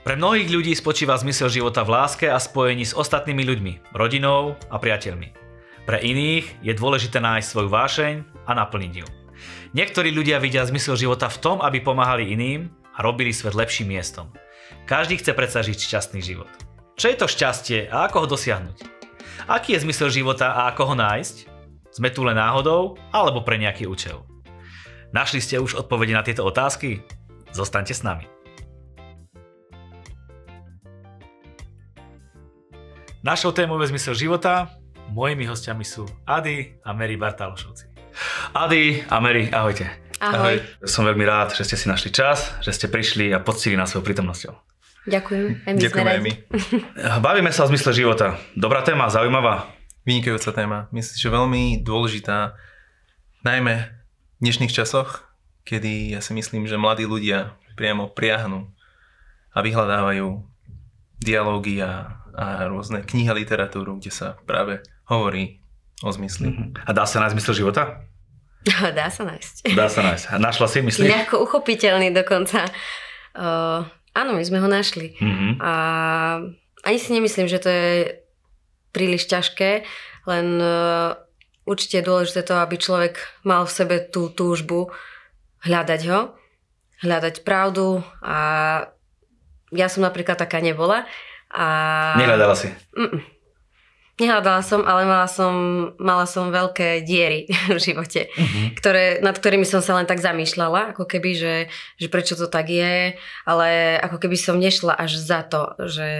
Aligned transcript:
Pre 0.00 0.18
mnohých 0.18 0.50
ľudí 0.50 0.74
spočíva 0.74 1.14
zmysel 1.14 1.46
života 1.46 1.86
v 1.86 1.94
láske 1.94 2.26
a 2.26 2.34
spojení 2.42 2.82
s 2.82 2.98
ostatnými 2.98 3.46
ľuďmi, 3.46 3.94
rodinou 3.94 4.58
a 4.66 4.74
priateľmi. 4.74 5.30
Pre 5.86 5.98
iných 6.02 6.66
je 6.66 6.72
dôležité 6.74 7.22
nájsť 7.22 7.46
svoju 7.46 7.70
vášeň 7.70 8.14
a 8.42 8.52
naplniť 8.58 8.92
ju. 8.98 9.06
Niektorí 9.70 10.10
ľudia 10.10 10.42
vidia 10.42 10.66
zmysel 10.66 10.98
života 10.98 11.30
v 11.30 11.38
tom, 11.38 11.56
aby 11.62 11.78
pomáhali 11.78 12.26
iným 12.34 12.74
a 12.98 13.06
robili 13.06 13.30
svet 13.30 13.54
lepším 13.54 13.94
miestom. 13.94 14.34
Každý 14.90 15.22
chce 15.22 15.30
predsa 15.30 15.62
žiť 15.62 15.78
šťastný 15.78 16.20
život. 16.22 16.50
Čo 16.98 17.06
je 17.06 17.16
to 17.16 17.30
šťastie 17.30 17.78
a 17.86 18.10
ako 18.10 18.26
ho 18.26 18.26
dosiahnuť? 18.34 18.78
Aký 19.46 19.78
je 19.78 19.82
zmysel 19.86 20.10
života 20.10 20.52
a 20.52 20.74
ako 20.74 20.90
ho 20.90 20.94
nájsť? 20.98 21.36
Sme 21.94 22.10
tu 22.10 22.26
len 22.26 22.34
náhodou 22.34 22.98
alebo 23.14 23.46
pre 23.46 23.62
nejaký 23.62 23.86
účel? 23.86 24.29
Našli 25.10 25.42
ste 25.42 25.58
už 25.58 25.74
odpovede 25.74 26.14
na 26.14 26.22
tieto 26.22 26.46
otázky? 26.46 27.02
Zostaňte 27.50 27.94
s 27.94 28.06
nami. 28.06 28.30
Našou 33.20 33.52
témou 33.52 33.76
je 33.82 33.90
zmysel 33.92 34.14
života 34.16 34.80
Mojimi 35.10 35.42
hostiami 35.42 35.82
sú 35.82 36.06
Ady 36.22 36.78
a 36.86 36.94
Mary 36.94 37.18
Bartalošovci. 37.18 37.90
Ady 38.54 39.10
a 39.10 39.18
Mary, 39.18 39.50
ahojte. 39.50 39.90
Ahoj. 40.22 40.38
Ahoj. 40.38 40.56
Som 40.86 41.02
veľmi 41.02 41.26
rád, 41.26 41.58
že 41.58 41.66
ste 41.66 41.74
si 41.74 41.90
našli 41.90 42.14
čas, 42.14 42.54
že 42.62 42.70
ste 42.70 42.86
prišli 42.86 43.34
a 43.34 43.42
poctili 43.42 43.74
nás 43.74 43.90
svojou 43.90 44.06
prítomnosťou. 44.06 44.54
Ďakujem. 45.10 45.66
Aj 45.66 45.72
my 45.74 45.78
Ďakujem 45.82 46.06
aj 46.06 46.20
my. 46.22 46.32
Bavíme 47.26 47.50
sa 47.50 47.66
o 47.66 47.70
zmysle 47.74 47.90
života. 47.90 48.38
Dobrá 48.54 48.86
téma, 48.86 49.10
zaujímavá. 49.10 49.66
Vynikajúca 50.06 50.54
téma. 50.54 50.78
Myslím, 50.94 51.16
že 51.18 51.28
veľmi 51.34 51.62
dôležitá, 51.82 52.54
najmä 53.42 53.99
dnešných 54.40 54.72
časoch, 54.72 55.28
kedy 55.68 56.16
ja 56.16 56.20
si 56.24 56.32
myslím, 56.32 56.64
že 56.64 56.80
mladí 56.80 57.04
ľudia 57.04 57.54
priamo 57.76 58.08
priahnu 58.08 58.72
a 59.52 59.58
vyhľadávajú 59.60 60.40
dialógy 61.20 61.84
a, 61.84 62.24
a 62.32 62.64
rôzne 62.66 63.04
knihy 63.04 63.28
a 63.28 63.36
literatúru, 63.36 64.00
kde 64.00 64.08
sa 64.08 64.40
práve 64.48 64.80
hovorí 65.04 65.60
o 66.00 66.08
zmysli. 66.08 66.72
A 66.88 66.90
dá 66.96 67.04
sa 67.04 67.20
nájsť 67.20 67.34
zmysel 67.36 67.54
života? 67.60 68.08
Dá 68.92 69.08
sa 69.08 69.24
nájsť. 69.24 69.54
Dá 69.80 69.88
sa 69.88 70.04
nájsť. 70.04 70.24
A 70.32 70.34
Našla 70.36 70.68
si, 70.68 70.84
myslíš? 70.84 71.08
Ľahko 71.08 71.40
uchopiteľný 71.48 72.12
dokonca. 72.12 72.68
Uh, 73.32 73.88
áno, 74.12 74.36
my 74.36 74.44
sme 74.44 74.60
ho 74.60 74.68
našli. 74.68 75.16
Mhm. 75.16 75.56
A 75.64 75.72
ani 76.84 76.98
si 77.00 77.16
nemyslím, 77.16 77.48
že 77.48 77.60
to 77.60 77.72
je 77.72 78.20
príliš 78.92 79.32
ťažké, 79.32 79.84
len 80.28 80.46
uh, 80.60 81.16
určite 81.64 82.00
je 82.00 82.08
dôležité 82.08 82.40
to, 82.46 82.54
aby 82.58 82.76
človek 82.80 83.20
mal 83.44 83.64
v 83.64 83.74
sebe 83.74 83.96
tú 84.00 84.32
túžbu 84.32 84.92
hľadať 85.64 86.00
ho, 86.08 86.20
hľadať 87.04 87.44
pravdu 87.44 88.00
a 88.24 88.38
ja 89.70 89.86
som 89.86 90.02
napríklad 90.02 90.36
taká 90.36 90.58
nebola. 90.58 91.06
A... 91.50 91.66
Nehľadala 92.18 92.54
si. 92.54 92.68
Mm-mm. 92.96 93.39
Nehľadala 94.20 94.60
som, 94.60 94.84
ale 94.84 95.08
mala 95.08 95.24
som, 95.24 95.52
mala 95.96 96.28
som 96.28 96.52
veľké 96.52 97.00
diery 97.02 97.48
v 97.74 97.80
živote, 97.80 98.28
Mhm. 98.36 98.76
ktoré, 98.76 99.18
nad 99.24 99.32
ktorými 99.32 99.64
som 99.64 99.80
sa 99.80 99.96
len 99.96 100.04
tak 100.04 100.20
zamýšľala, 100.20 100.92
ako 100.92 101.08
keby, 101.08 101.30
že, 101.32 101.54
že 101.96 102.06
prečo 102.12 102.36
to 102.36 102.46
tak 102.46 102.68
je, 102.68 103.16
ale 103.48 103.68
ako 103.96 104.20
keby 104.20 104.36
som 104.36 104.60
nešla 104.60 104.92
až 104.92 105.16
za 105.16 105.40
to, 105.40 105.72
že, 105.88 106.12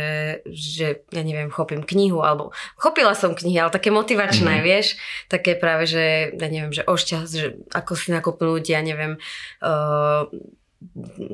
že 0.49 1.05
ja 1.13 1.23
neviem, 1.23 1.53
chopím 1.53 1.85
knihu, 1.85 2.25
alebo 2.25 2.57
chopila 2.81 3.13
som 3.13 3.37
knihy, 3.37 3.61
ale 3.61 3.71
také 3.71 3.93
motivačné, 3.93 4.59
Mhm. 4.59 4.65
vieš, 4.65 4.97
také 5.29 5.53
práve, 5.55 5.85
že 5.85 6.33
ja 6.33 6.49
neviem, 6.49 6.73
že 6.73 6.89
ošťast, 6.89 7.33
že 7.37 7.47
ako 7.77 7.93
si 7.95 8.09
nakopnúť, 8.11 8.65
ja 8.65 8.81
neviem, 8.81 9.21
uh, 9.61 10.25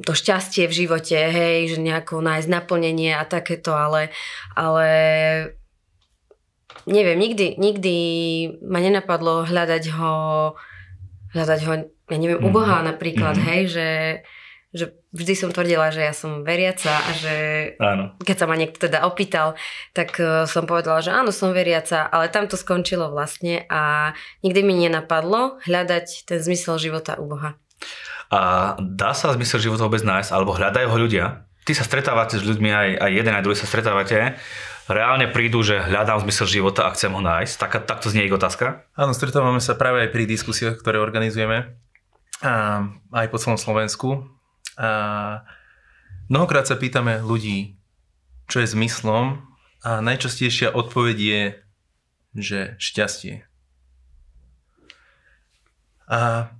to 0.02 0.10
šťastie 0.10 0.66
v 0.66 0.74
živote, 0.74 1.14
hej, 1.14 1.70
že 1.70 1.78
nejako 1.78 2.18
nájsť 2.18 2.50
naplnenie 2.50 3.14
a 3.14 3.22
takéto, 3.22 3.78
ale, 3.78 4.10
ale 4.58 4.88
neviem, 6.84 7.16
nikdy, 7.16 7.56
nikdy 7.56 7.96
ma 8.60 8.78
nenapadlo 8.78 9.42
hľadať 9.42 9.84
ho, 9.92 10.14
hľadať 11.32 11.60
ho, 11.62 11.72
ja 12.06 12.16
neviem, 12.16 12.38
u 12.38 12.48
Boha 12.48 12.80
napríklad, 12.80 13.34
Mhm. 13.34 13.44
hej, 13.44 13.62
že, 13.66 13.88
že 14.70 14.84
vždy 15.10 15.34
som 15.34 15.50
tvrdila, 15.50 15.88
že 15.88 16.02
ja 16.02 16.12
som 16.12 16.42
veriaca 16.42 16.92
a 16.92 17.10
že 17.10 17.34
Áno. 17.78 18.12
keď 18.20 18.36
sa 18.36 18.46
ma 18.46 18.54
niekto 18.54 18.76
teda 18.78 19.02
opýtal, 19.02 19.56
tak 19.90 20.16
eh, 20.16 20.44
som 20.44 20.64
povedala, 20.64 21.00
že 21.00 21.10
áno, 21.10 21.30
som 21.30 21.50
veriaca, 21.50 22.04
ale 22.04 22.28
tam 22.28 22.44
to 22.44 22.54
skončilo 22.54 23.08
vlastne 23.08 23.64
a 23.66 24.12
nikdy 24.40 24.60
mi 24.60 24.76
nenapadlo 24.76 25.64
hľadať 25.64 26.24
ten 26.24 26.38
zmysel 26.38 26.76
života 26.76 27.16
u 27.16 27.24
Boha. 27.26 27.56
A 28.26 28.40
dá 28.76 29.14
sa 29.14 29.30
zmysel 29.32 29.62
života 29.62 29.84
vôbec 29.84 30.02
nájsť, 30.02 30.30
alebo 30.30 30.50
hľadajú 30.50 30.88
ho 30.88 30.98
ľudia? 30.98 31.24
Ty 31.62 31.72
sa 31.72 31.82
stretávate 31.82 32.36
s 32.36 32.44
ľuďmi, 32.44 32.70
aj, 32.70 32.88
aj 33.00 33.10
jeden, 33.12 33.32
aj 33.32 33.42
druhý 33.42 33.54
sa 33.54 33.66
stretávate. 33.66 34.38
Reálne 34.86 35.26
prídu, 35.26 35.66
že 35.66 35.82
hľadám 35.82 36.22
zmysel 36.22 36.46
života 36.46 36.86
a 36.86 36.94
chcem 36.94 37.10
ho 37.10 37.18
nájsť. 37.18 37.54
Tak, 37.58 37.90
takto 37.90 38.06
znie 38.06 38.30
ich 38.30 38.34
otázka. 38.34 38.86
Áno, 38.94 39.10
stretávame 39.10 39.58
sa 39.58 39.74
práve 39.74 40.06
aj 40.06 40.14
pri 40.14 40.30
diskusiách, 40.30 40.78
ktoré 40.78 41.02
organizujeme 41.02 41.74
a 42.38 42.86
aj 43.10 43.26
po 43.26 43.38
celom 43.42 43.58
Slovensku. 43.58 44.30
A 44.78 45.42
mnohokrát 46.30 46.70
sa 46.70 46.78
pýtame 46.78 47.18
ľudí, 47.18 47.82
čo 48.46 48.62
je 48.62 48.70
zmyslom 48.70 49.42
a 49.82 49.98
najčastejšia 49.98 50.70
odpoveď 50.70 51.16
je, 51.18 51.42
že 52.38 52.60
šťastie. 52.78 53.42
A 56.06 56.54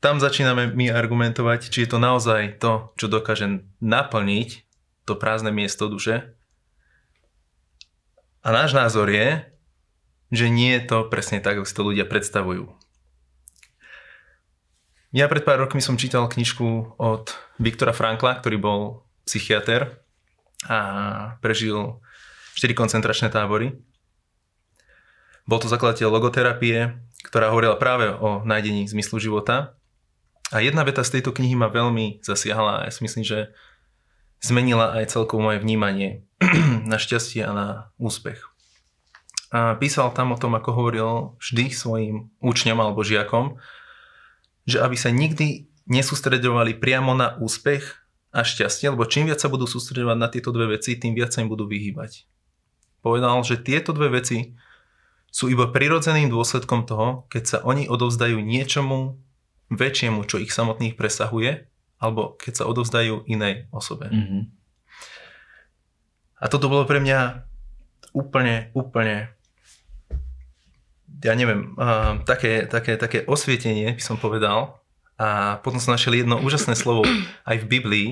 tam 0.00 0.16
začíname 0.24 0.72
my 0.72 0.88
argumentovať, 0.88 1.68
či 1.68 1.84
je 1.84 1.88
to 1.92 2.00
naozaj 2.00 2.56
to, 2.56 2.96
čo 2.96 3.12
dokáže 3.12 3.60
naplniť 3.84 4.64
to 5.04 5.12
prázdne 5.20 5.52
miesto 5.52 5.92
duše. 5.92 6.32
A 8.42 8.50
náš 8.50 8.74
názor 8.74 9.06
je, 9.06 9.46
že 10.34 10.50
nie 10.50 10.74
je 10.74 10.82
to 10.90 11.06
presne 11.06 11.38
tak, 11.38 11.62
ako 11.62 11.66
si 11.68 11.74
to 11.78 11.86
ľudia 11.86 12.06
predstavujú. 12.10 12.66
Ja 15.12 15.28
pred 15.28 15.44
pár 15.44 15.60
rokmi 15.60 15.84
som 15.84 16.00
čítal 16.00 16.24
knižku 16.26 16.96
od 16.96 17.36
Viktora 17.60 17.92
Frankla, 17.92 18.40
ktorý 18.40 18.56
bol 18.58 18.80
psychiatr 19.28 20.00
a 20.66 20.78
prežil 21.44 22.00
4 22.56 22.72
koncentračné 22.72 23.28
tábory. 23.28 23.76
Bol 25.44 25.60
to 25.60 25.68
zakladateľ 25.68 26.08
logoterapie, 26.10 26.96
ktorá 27.28 27.52
hovorila 27.52 27.76
práve 27.78 28.08
o 28.10 28.42
nájdení 28.42 28.88
zmyslu 28.88 29.20
života. 29.20 29.76
A 30.50 30.64
jedna 30.64 30.82
veta 30.82 31.04
z 31.04 31.20
tejto 31.20 31.30
knihy 31.36 31.54
ma 31.54 31.68
veľmi 31.68 32.24
zasiahla 32.24 32.82
a 32.82 32.84
ja 32.88 32.92
si 32.92 33.04
myslím, 33.04 33.22
že 33.22 33.52
zmenila 34.42 34.98
aj 34.98 35.14
celkovo 35.14 35.48
moje 35.48 35.62
vnímanie 35.62 36.26
na 36.90 36.98
šťastie 36.98 37.46
a 37.46 37.52
na 37.54 37.68
úspech. 37.96 38.42
A 39.52 39.78
písal 39.78 40.10
tam 40.12 40.34
o 40.34 40.40
tom, 40.40 40.58
ako 40.58 40.70
hovoril 40.74 41.10
vždy 41.38 41.70
svojim 41.70 42.16
učňom 42.42 42.78
alebo 42.80 43.06
žiakom, 43.06 43.60
že 44.66 44.82
aby 44.82 44.96
sa 44.98 45.14
nikdy 45.14 45.70
nesústredovali 45.86 46.74
priamo 46.78 47.12
na 47.14 47.38
úspech 47.38 48.02
a 48.32 48.42
šťastie, 48.42 48.90
lebo 48.90 49.04
čím 49.04 49.28
viac 49.28 49.44
sa 49.44 49.52
budú 49.52 49.68
sústredovať 49.68 50.16
na 50.16 50.28
tieto 50.32 50.50
dve 50.50 50.78
veci, 50.78 50.96
tým 50.96 51.12
viac 51.12 51.36
sa 51.36 51.44
im 51.44 51.52
budú 51.52 51.68
vyhýbať. 51.68 52.24
Povedal, 53.04 53.36
že 53.44 53.60
tieto 53.60 53.92
dve 53.92 54.22
veci 54.22 54.56
sú 55.28 55.52
iba 55.52 55.68
prirodzeným 55.68 56.32
dôsledkom 56.32 56.88
toho, 56.88 57.28
keď 57.28 57.44
sa 57.44 57.58
oni 57.60 57.92
odovzdajú 57.92 58.40
niečomu 58.40 59.20
väčšiemu, 59.68 60.24
čo 60.28 60.40
ich 60.40 60.52
samotných 60.52 60.96
presahuje, 60.96 61.71
alebo 62.02 62.34
keď 62.34 62.52
sa 62.58 62.64
odovzdajú 62.66 63.30
inej 63.30 63.70
osobe. 63.70 64.10
Mm-hmm. 64.10 64.42
A 66.42 66.44
toto 66.50 66.66
bolo 66.66 66.82
pre 66.82 66.98
mňa 66.98 67.46
úplne, 68.10 68.74
úplne 68.74 69.30
ja 71.22 71.38
neviem, 71.38 71.78
uh, 71.78 72.18
také, 72.26 72.66
také, 72.66 72.98
také 72.98 73.22
osvietenie, 73.30 73.94
by 73.94 74.02
som 74.02 74.18
povedal. 74.18 74.82
A 75.14 75.62
potom 75.62 75.78
som 75.78 75.94
našiel 75.94 76.18
jedno 76.18 76.42
úžasné 76.42 76.74
slovo 76.74 77.06
aj 77.50 77.62
v 77.62 77.70
Biblii. 77.70 78.08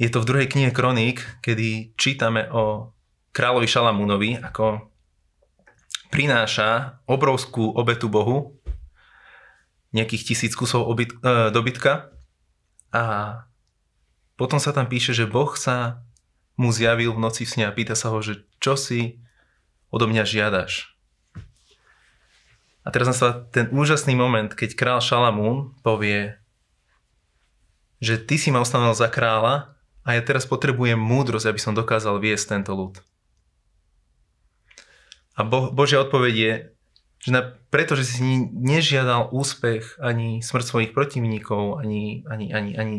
Je 0.00 0.08
to 0.08 0.24
v 0.24 0.28
druhej 0.32 0.48
knihe 0.48 0.72
Kroník, 0.72 1.20
kedy 1.44 1.92
čítame 2.00 2.48
o 2.48 2.96
kráľovi 3.36 3.68
Šalamúnovi, 3.68 4.40
ako 4.40 4.88
prináša 6.08 7.04
obrovskú 7.04 7.76
obetu 7.76 8.08
Bohu, 8.08 8.56
nejakých 9.92 10.32
tisíc 10.32 10.56
kusov 10.56 10.88
obyt, 10.88 11.12
uh, 11.20 11.52
dobytka 11.52 12.17
a 12.94 13.44
potom 14.38 14.62
sa 14.62 14.70
tam 14.70 14.86
píše, 14.86 15.12
že 15.12 15.26
Boh 15.26 15.50
sa 15.58 16.06
mu 16.58 16.70
zjavil 16.70 17.14
v 17.14 17.22
noci 17.22 17.42
v 17.46 17.50
sne 17.50 17.64
a 17.66 17.74
pýta 17.74 17.98
sa 17.98 18.10
ho, 18.10 18.18
že 18.22 18.46
čo 18.58 18.74
si 18.78 19.22
odo 19.90 20.10
mňa 20.10 20.24
žiadaš. 20.26 20.94
A 22.82 22.88
teraz 22.88 23.10
nastáva 23.12 23.44
ten 23.52 23.68
úžasný 23.68 24.16
moment, 24.16 24.48
keď 24.48 24.72
král 24.72 25.00
Šalamún 25.04 25.76
povie, 25.84 26.40
že 28.00 28.16
ty 28.16 28.38
si 28.38 28.48
ma 28.48 28.62
ustanovil 28.62 28.96
za 28.96 29.10
kráľa 29.10 29.76
a 30.06 30.16
ja 30.16 30.22
teraz 30.24 30.48
potrebujem 30.48 30.96
múdrosť, 30.96 31.52
aby 31.52 31.60
som 31.60 31.76
dokázal 31.76 32.16
viesť 32.16 32.56
tento 32.56 32.72
ľud. 32.72 32.96
A 35.36 35.44
bo- 35.44 35.70
Božia 35.70 36.00
odpoveď 36.00 36.34
je, 36.34 36.52
Že 37.18 37.30
na, 37.34 37.40
pretože 37.74 38.06
si 38.06 38.22
nežiadal 38.52 39.34
úspech 39.34 39.98
ani 39.98 40.38
smrť 40.38 40.64
svojich 40.64 40.90
protivníkov, 40.94 41.82
ani, 41.82 42.22
ani, 42.30 42.54
ani, 42.54 42.72
ani 42.78 42.96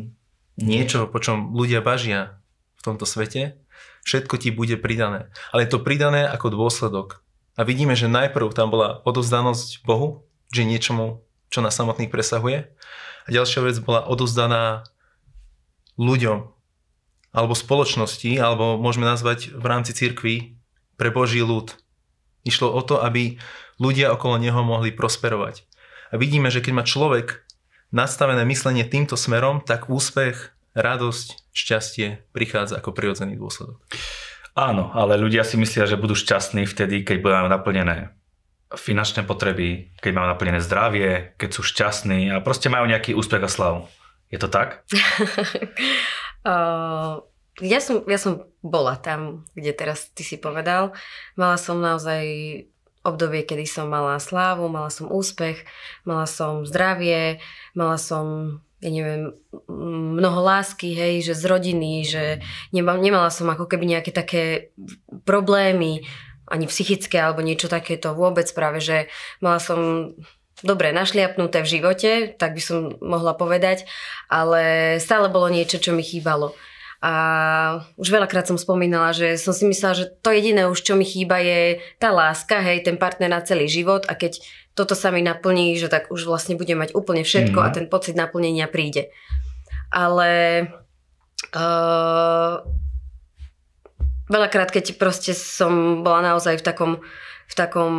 niečo, 0.60 1.07
po 1.07 1.24
čom 1.24 1.56
ľudia 1.56 1.80
bažia 1.80 2.39
v 2.80 2.81
tomto 2.83 3.07
svete, 3.07 3.56
všetko 4.04 4.36
ti 4.39 4.51
bude 4.51 4.75
pridané. 4.75 5.31
Ale 5.56 5.63
je 5.63 5.71
to 5.71 5.83
pridané 5.83 6.27
ako 6.27 6.51
dôsledok. 6.51 7.24
A 7.60 7.68
vidíme, 7.68 7.95
že 7.95 8.12
najprv 8.12 8.56
tam 8.56 8.71
bola 8.71 9.04
odozdanosť 9.04 9.83
Bohu, 9.83 10.24
že 10.51 10.68
niečomu, 10.68 11.24
čo 11.51 11.60
na 11.60 11.71
samotných 11.71 12.12
presahuje. 12.12 12.71
A 13.24 13.27
ďalšia 13.27 13.68
vec 13.68 13.75
bola 13.83 14.04
odozdaná 14.07 14.88
ľuďom, 16.00 16.48
alebo 17.36 17.54
spoločnosti, 17.54 18.31
alebo 18.39 18.80
môžeme 18.80 19.06
nazvať 19.06 19.51
v 19.54 19.66
rámci 19.68 19.92
cirkvi 19.92 20.56
pre 20.95 21.12
Boží 21.12 21.44
ľud. 21.44 21.75
Išlo 22.48 22.71
o 22.71 22.81
to, 22.81 23.04
aby 23.04 23.38
ľudia 23.80 24.14
okolo 24.14 24.38
neho 24.38 24.62
mohli 24.62 24.92
prosperovať. 24.94 25.66
A 26.12 26.20
vidíme, 26.20 26.52
že 26.52 26.62
keď 26.62 26.74
má 26.76 26.84
človek 26.86 27.48
nastavené 27.90 28.46
myslenie 28.46 28.86
týmto 28.86 29.18
smerom, 29.18 29.64
tak 29.66 29.90
úspech, 29.90 30.54
radosť, 30.78 31.50
šťastie 31.54 32.30
prichádza 32.30 32.78
ako 32.78 32.94
prirodzený 32.94 33.40
dôsledok. 33.40 33.81
Áno, 34.54 34.92
ale 34.94 35.18
ľudia 35.18 35.42
si 35.48 35.58
myslia, 35.58 35.90
že 35.90 35.98
budú 35.98 36.14
šťastní 36.14 36.68
vtedy, 36.68 37.02
keď 37.08 37.18
budú 37.24 37.34
naplnené 37.50 38.14
finančné 38.70 39.26
potreby, 39.26 39.90
keď 39.98 40.12
majú 40.14 40.28
naplnené 40.30 40.62
zdravie, 40.62 41.34
keď 41.42 41.50
sú 41.50 41.66
šťastní 41.66 42.30
a 42.30 42.38
proste 42.44 42.70
majú 42.70 42.86
nejaký 42.86 43.18
úspech 43.18 43.42
a 43.42 43.50
slavu. 43.50 43.90
Je 44.30 44.38
to 44.38 44.46
tak? 44.46 44.86
uh, 46.46 47.18
ja, 47.66 47.80
som, 47.81 48.06
ja 48.06 48.20
som 48.22 48.46
bola 48.62 48.94
tam, 49.02 49.50
kde 49.58 49.74
teraz 49.74 50.14
ty 50.14 50.22
si 50.22 50.38
povedal. 50.38 50.94
Mala 51.34 51.58
som 51.58 51.81
naozaj 51.81 52.22
obdobie, 53.09 53.44
kedy 53.44 53.65
som 53.65 53.89
mala 53.89 54.21
slávu, 54.21 54.69
mala 54.69 54.94
som 54.94 55.09
úspech, 55.09 55.65
mala 56.06 56.29
som 56.29 56.63
zdravie, 56.63 57.41
mala 57.73 57.97
som 57.97 58.57
ja 58.79 58.88
neviem, 58.88 59.35
mnoho 60.15 60.39
lásky, 60.39 60.95
hej, 60.95 61.19
že 61.19 61.35
z 61.35 61.44
rodiny, 61.51 62.07
že 62.07 62.39
nemala, 62.71 62.95
nemala 62.95 63.27
som 63.27 63.51
ako 63.51 63.67
keby 63.67 63.83
nejaké 63.83 64.15
také 64.15 64.71
problémy, 65.27 66.07
ani 66.47 66.65
psychické 66.65 67.19
alebo 67.19 67.44
niečo 67.45 67.67
takéto 67.67 68.15
vôbec 68.15 68.47
práve, 68.56 68.79
že 68.79 68.97
mala 69.44 69.59
som 69.59 70.11
dobre 70.63 70.91
našliapnuté 70.91 71.63
v 71.63 71.71
živote, 71.79 72.11
tak 72.35 72.56
by 72.56 72.61
som 72.63 72.79
mohla 73.00 73.35
povedať, 73.35 73.88
ale 74.27 74.95
stále 75.00 75.31
bolo 75.31 75.47
niečo, 75.47 75.79
čo 75.79 75.95
mi 75.95 76.03
chýbalo. 76.03 76.56
A 77.00 77.13
už 77.96 78.12
veľakrát 78.12 78.44
som 78.44 78.60
spomínala, 78.60 79.16
že 79.16 79.40
som 79.40 79.56
si 79.56 79.63
myslela, 79.63 79.96
že 79.96 80.06
to 80.19 80.36
jediné 80.36 80.68
už, 80.68 80.84
čo 80.84 81.00
mi 81.00 81.07
chýba 81.07 81.40
je 81.40 81.80
tá 81.96 82.12
láska, 82.12 82.60
hej, 82.60 82.84
ten 82.84 83.00
partner 83.00 83.31
na 83.31 83.40
celý 83.40 83.72
život 83.72 84.04
a 84.12 84.19
keď 84.19 84.44
toto 84.75 85.00
sa 85.00 85.07
mi 85.07 85.24
naplní, 85.24 85.80
že 85.80 85.88
tak 85.88 86.12
už 86.12 86.28
vlastne 86.28 86.60
budem 86.60 86.75
mať 86.75 86.92
úplne 86.96 87.24
všetko 87.24 87.56
mm. 87.56 87.66
a 87.66 87.69
ten 87.72 87.86
pocit 87.88 88.19
naplnenia 88.19 88.68
príde. 88.68 89.16
Ale 89.96 90.31
uh, 91.56 92.54
veľakrát, 94.28 94.68
keď 94.68 95.00
proste 95.00 95.31
som 95.31 96.04
bola 96.04 96.36
naozaj 96.36 96.60
v 96.60 96.63
takom, 96.68 96.92
v 97.48 97.54
takom 97.56 97.94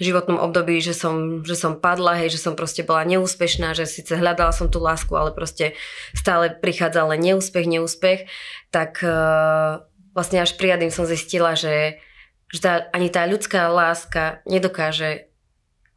životnom 0.00 0.40
období, 0.40 0.80
že 0.80 0.96
som, 0.96 1.44
že 1.44 1.52
som 1.52 1.76
padla, 1.76 2.16
hej, 2.16 2.32
že 2.32 2.40
som 2.40 2.56
proste 2.56 2.80
bola 2.80 3.04
neúspešná, 3.04 3.76
že 3.76 3.84
síce 3.84 4.16
hľadala 4.16 4.50
som 4.50 4.72
tú 4.72 4.80
lásku, 4.80 5.12
ale 5.12 5.36
proste 5.36 5.76
stále 6.16 6.48
prichádzal 6.56 7.12
len 7.12 7.20
neúspech, 7.20 7.68
neúspech, 7.68 8.24
tak 8.72 9.04
uh, 9.04 9.84
vlastne 10.16 10.40
až 10.40 10.56
prijadým 10.56 10.88
som 10.88 11.04
zistila, 11.04 11.52
že, 11.52 12.00
že 12.48 12.60
tá, 12.64 12.72
ani 12.96 13.12
tá 13.12 13.28
ľudská 13.28 13.68
láska 13.68 14.40
nedokáže 14.48 15.28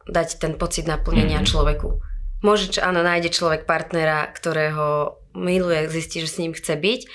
dať 0.04 0.28
ten 0.36 0.52
pocit 0.60 0.84
naplnenia 0.84 1.40
mm-hmm. 1.40 1.50
človeku. 1.50 1.88
Môže, 2.44 2.76
áno, 2.84 3.00
nájde 3.00 3.32
človek 3.32 3.64
partnera, 3.64 4.28
ktorého 4.28 5.16
miluje, 5.32 5.88
zistí, 5.88 6.20
že 6.20 6.28
s 6.28 6.40
ním 6.44 6.52
chce 6.52 6.76
byť 6.76 7.00
uh, 7.04 7.10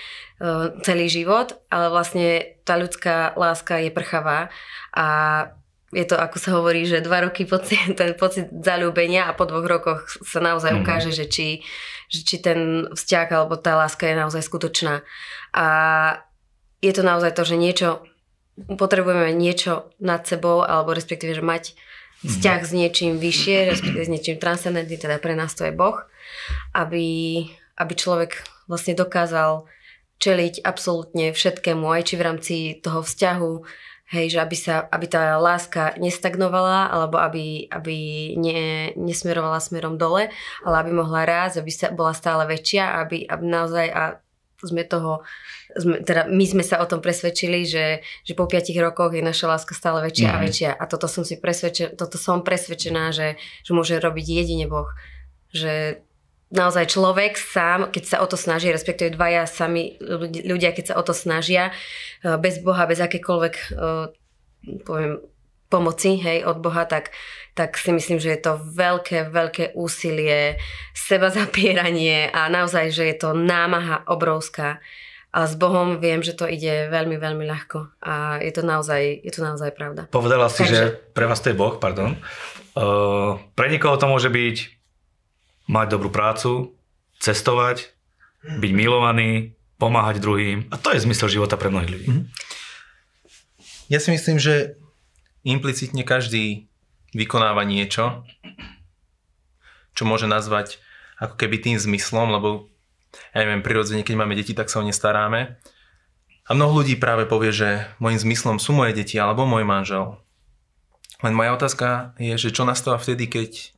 celý 0.82 1.06
život, 1.06 1.54
ale 1.70 1.94
vlastne 1.94 2.58
tá 2.66 2.82
ľudská 2.82 3.38
láska 3.38 3.78
je 3.78 3.94
prchavá 3.94 4.50
a 4.90 5.08
je 5.90 6.06
to, 6.06 6.16
ako 6.22 6.38
sa 6.38 6.50
hovorí, 6.54 6.86
že 6.86 7.02
dva 7.02 7.26
roky 7.26 7.50
pocit, 7.50 7.82
ten 8.00 8.14
pocit 8.14 8.50
zalúbenia 8.54 9.26
a 9.26 9.36
po 9.38 9.50
dvoch 9.50 9.66
rokoch 9.66 10.06
sa 10.22 10.40
naozaj 10.42 10.74
mm-hmm. 10.74 10.86
ukáže, 10.86 11.12
že 11.12 11.26
či, 11.26 11.66
že 12.10 12.22
či 12.26 12.36
ten 12.42 12.90
vzťah 12.94 13.28
alebo 13.34 13.58
tá 13.58 13.74
láska 13.74 14.06
je 14.06 14.16
naozaj 14.18 14.46
skutočná. 14.46 15.02
A 15.54 15.66
je 16.80 16.92
to 16.94 17.02
naozaj 17.02 17.34
to, 17.34 17.44
že 17.44 17.58
niečo, 17.58 18.06
potrebujeme 18.78 19.34
niečo 19.34 19.90
nad 20.00 20.24
sebou, 20.24 20.64
alebo 20.64 20.94
respektíve, 20.94 21.34
že 21.34 21.44
mať 21.44 21.74
mhm. 21.74 22.30
vzťah 22.38 22.60
mm-hmm. 22.62 22.74
s 22.74 22.78
niečím 22.78 23.12
vyššie, 23.18 23.58
respektíve 23.74 24.04
s 24.06 24.14
niečím 24.14 24.38
transcendentným, 24.38 25.02
teda 25.02 25.18
pre 25.18 25.34
nás 25.34 25.58
to 25.58 25.66
je 25.66 25.74
Boh, 25.74 25.98
aby, 26.78 27.44
aby 27.82 27.94
človek 27.98 28.46
vlastne 28.70 28.94
dokázal 28.94 29.66
čeliť 30.20 30.68
absolútne 30.68 31.32
všetkému, 31.32 31.88
aj 31.88 32.04
či 32.12 32.14
v 32.20 32.26
rámci 32.28 32.56
toho 32.84 33.02
vzťahu, 33.02 33.54
Hej, 34.10 34.34
že 34.34 34.40
aby, 34.42 34.58
sa, 34.58 34.90
aby 34.90 35.06
tá 35.06 35.38
láska 35.38 35.94
nestagnovala, 36.02 36.90
alebo 36.90 37.22
aby, 37.22 37.70
aby 37.70 37.98
ne, 38.42 38.90
nesmerovala 38.98 39.62
smerom 39.62 40.02
dole, 40.02 40.34
ale 40.66 40.76
aby 40.82 40.92
mohla 40.98 41.30
rásť, 41.30 41.62
aby 41.62 41.70
sa, 41.70 41.88
bola 41.94 42.18
stále 42.18 42.50
väčšia, 42.50 43.06
aby, 43.06 43.30
aby 43.30 43.44
naozaj, 43.46 43.88
a 43.94 44.18
sme 44.66 44.84
toho, 44.84 45.24
sme, 45.78 46.02
teda 46.02 46.28
my 46.28 46.42
sme 46.42 46.66
sa 46.66 46.82
o 46.82 46.90
tom 46.90 47.00
presvedčili, 47.00 47.64
že, 47.64 48.04
že 48.26 48.34
po 48.34 48.50
5 48.50 48.74
rokoch 48.82 49.14
je 49.14 49.24
naša 49.24 49.46
láska 49.46 49.78
stále 49.78 50.02
väčšia 50.04 50.28
mm. 50.28 50.34
a 50.34 50.38
mhm. 50.38 50.44
väčšia. 50.44 50.72
A 50.74 50.84
toto 50.90 51.08
som 51.08 51.24
si 51.24 51.38
presvedčená, 51.38 51.94
toto 51.96 52.18
som 52.18 52.42
presvedčená, 52.42 53.14
že, 53.14 53.38
že 53.64 53.72
môže 53.72 53.96
robiť 54.02 54.26
jedine 54.26 54.66
Boh. 54.66 54.90
Že 55.54 56.04
naozaj 56.50 56.90
človek 56.90 57.38
sám, 57.38 57.94
keď 57.94 58.04
sa 58.06 58.18
o 58.22 58.28
to 58.30 58.38
snaží, 58.38 58.74
respektíve 58.74 59.14
dvaja 59.14 59.46
sami 59.46 59.98
ľudia, 60.46 60.74
keď 60.74 60.94
sa 60.94 60.98
o 60.98 61.04
to 61.06 61.14
snažia, 61.14 61.70
e, 62.26 62.36
bez 62.42 62.58
Boha, 62.62 62.90
bez 62.90 62.98
akékoľvek 62.98 63.56
e, 63.56 63.66
poviem, 64.82 65.22
pomoci 65.70 66.18
hej, 66.18 66.44
od 66.50 66.58
Boha, 66.66 66.90
tak, 66.90 67.14
tak 67.54 67.78
si 67.78 67.94
myslím, 67.94 68.18
že 68.18 68.34
je 68.34 68.42
to 68.42 68.58
veľké, 68.58 69.30
veľké 69.30 69.78
úsilie, 69.78 70.58
seba 70.98 71.30
zapieranie 71.30 72.34
a 72.34 72.50
naozaj, 72.50 72.90
že 72.90 73.06
je 73.14 73.16
to 73.16 73.38
námaha 73.38 74.02
obrovská. 74.10 74.82
A 75.30 75.46
s 75.46 75.54
Bohom 75.54 76.02
viem, 76.02 76.26
že 76.26 76.34
to 76.34 76.50
ide 76.50 76.90
veľmi, 76.90 77.22
veľmi 77.22 77.46
ľahko. 77.46 78.02
A 78.02 78.42
je 78.42 78.50
to 78.50 78.66
naozaj, 78.66 79.22
je 79.22 79.30
to 79.30 79.46
naozaj 79.46 79.70
pravda. 79.78 80.10
Povedala 80.10 80.50
si, 80.50 80.66
Takže... 80.66 80.74
že 80.74 80.98
pre 81.14 81.30
vás 81.30 81.38
to 81.38 81.54
je 81.54 81.60
Boh, 81.62 81.78
pardon. 81.78 82.18
Uh, 82.74 83.38
pre 83.54 83.70
niekoho 83.70 83.94
to 84.02 84.10
môže 84.10 84.34
byť 84.34 84.79
mať 85.70 85.88
dobrú 85.94 86.10
prácu, 86.10 86.74
cestovať, 87.22 87.94
byť 88.42 88.72
milovaný, 88.74 89.54
pomáhať 89.78 90.18
druhým. 90.18 90.66
A 90.74 90.76
to 90.82 90.92
je 90.92 91.06
zmysel 91.06 91.30
života 91.30 91.56
pre 91.56 91.70
mnohých 91.70 91.94
ľudí. 91.94 92.08
Mhm. 92.10 92.24
Ja 93.90 93.98
si 93.98 94.10
myslím, 94.14 94.38
že 94.38 94.78
implicitne 95.46 96.06
každý 96.06 96.70
vykonáva 97.14 97.66
niečo, 97.66 98.22
čo 99.98 100.04
môže 100.06 100.30
nazvať 100.30 100.78
ako 101.18 101.36
keby 101.36 101.58
tým 101.58 101.78
zmyslom, 101.82 102.30
lebo 102.30 102.70
ja 103.34 103.42
neviem, 103.42 103.66
prirodzene, 103.66 104.06
keď 104.06 104.16
máme 104.16 104.38
deti, 104.38 104.54
tak 104.54 104.70
sa 104.70 104.80
o 104.80 104.86
ne 104.86 104.94
staráme. 104.94 105.58
A 106.46 106.50
mnoho 106.54 106.82
ľudí 106.82 106.98
práve 106.98 107.26
povie, 107.26 107.50
že 107.50 107.70
môjim 107.98 108.22
zmyslom 108.22 108.58
sú 108.62 108.78
moje 108.78 108.94
deti 108.94 109.18
alebo 109.18 109.46
môj 109.50 109.66
manžel. 109.66 110.22
Len 111.26 111.34
moja 111.34 111.58
otázka 111.58 112.14
je, 112.22 112.38
že 112.38 112.54
čo 112.54 112.64
nastáva 112.64 113.02
vtedy, 113.02 113.26
keď 113.26 113.74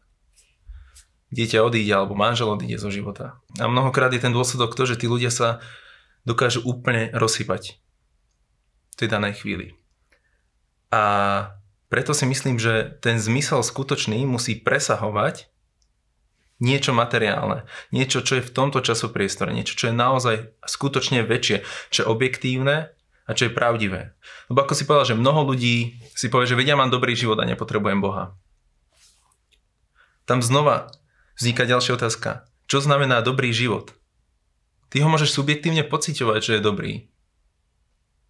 dieťa 1.32 1.64
odíde 1.64 1.92
alebo 1.96 2.14
manžel 2.14 2.52
odíde 2.52 2.78
zo 2.78 2.92
života. 2.92 3.40
A 3.58 3.66
mnohokrát 3.72 4.12
je 4.12 4.22
ten 4.22 4.36
dôsledok 4.36 4.76
to, 4.76 4.84
že 4.84 5.00
tí 5.00 5.08
ľudia 5.08 5.32
sa 5.32 5.64
dokážu 6.28 6.62
úplne 6.68 7.10
rozsypať 7.16 7.82
v 8.92 8.96
tej 9.00 9.08
danej 9.08 9.42
chvíli. 9.42 9.74
A 10.92 11.04
preto 11.88 12.12
si 12.12 12.28
myslím, 12.28 12.60
že 12.60 13.00
ten 13.00 13.18
zmysel 13.20 13.64
skutočný 13.64 14.28
musí 14.28 14.60
presahovať 14.60 15.52
niečo 16.62 16.94
materiálne, 16.94 17.66
niečo, 17.90 18.22
čo 18.22 18.38
je 18.38 18.46
v 18.46 18.54
tomto 18.54 18.86
časopriestore, 18.86 19.50
niečo, 19.50 19.74
čo 19.74 19.90
je 19.90 19.96
naozaj 19.98 20.36
skutočne 20.62 21.26
väčšie, 21.26 21.66
čo 21.90 22.06
je 22.06 22.12
objektívne 22.12 22.94
a 23.26 23.32
čo 23.34 23.50
je 23.50 23.56
pravdivé. 23.56 24.14
Lebo 24.52 24.62
ako 24.62 24.78
si 24.78 24.86
povedal, 24.86 25.16
že 25.16 25.20
mnoho 25.20 25.42
ľudí 25.48 25.98
si 26.14 26.30
povie, 26.30 26.46
že 26.46 26.60
vedia, 26.60 26.78
mám 26.78 26.94
dobrý 26.94 27.18
život 27.18 27.40
a 27.42 27.50
nepotrebujem 27.50 27.98
Boha. 27.98 28.38
Tam 30.30 30.46
znova 30.46 30.94
vzniká 31.38 31.68
ďalšia 31.68 31.96
otázka. 32.00 32.50
Čo 32.68 32.84
znamená 32.84 33.20
dobrý 33.20 33.52
život? 33.52 33.92
Ty 34.92 35.04
ho 35.04 35.10
môžeš 35.12 35.32
subjektívne 35.32 35.88
pociťovať, 35.88 36.40
že 36.44 36.54
je 36.60 36.62
dobrý. 36.64 36.94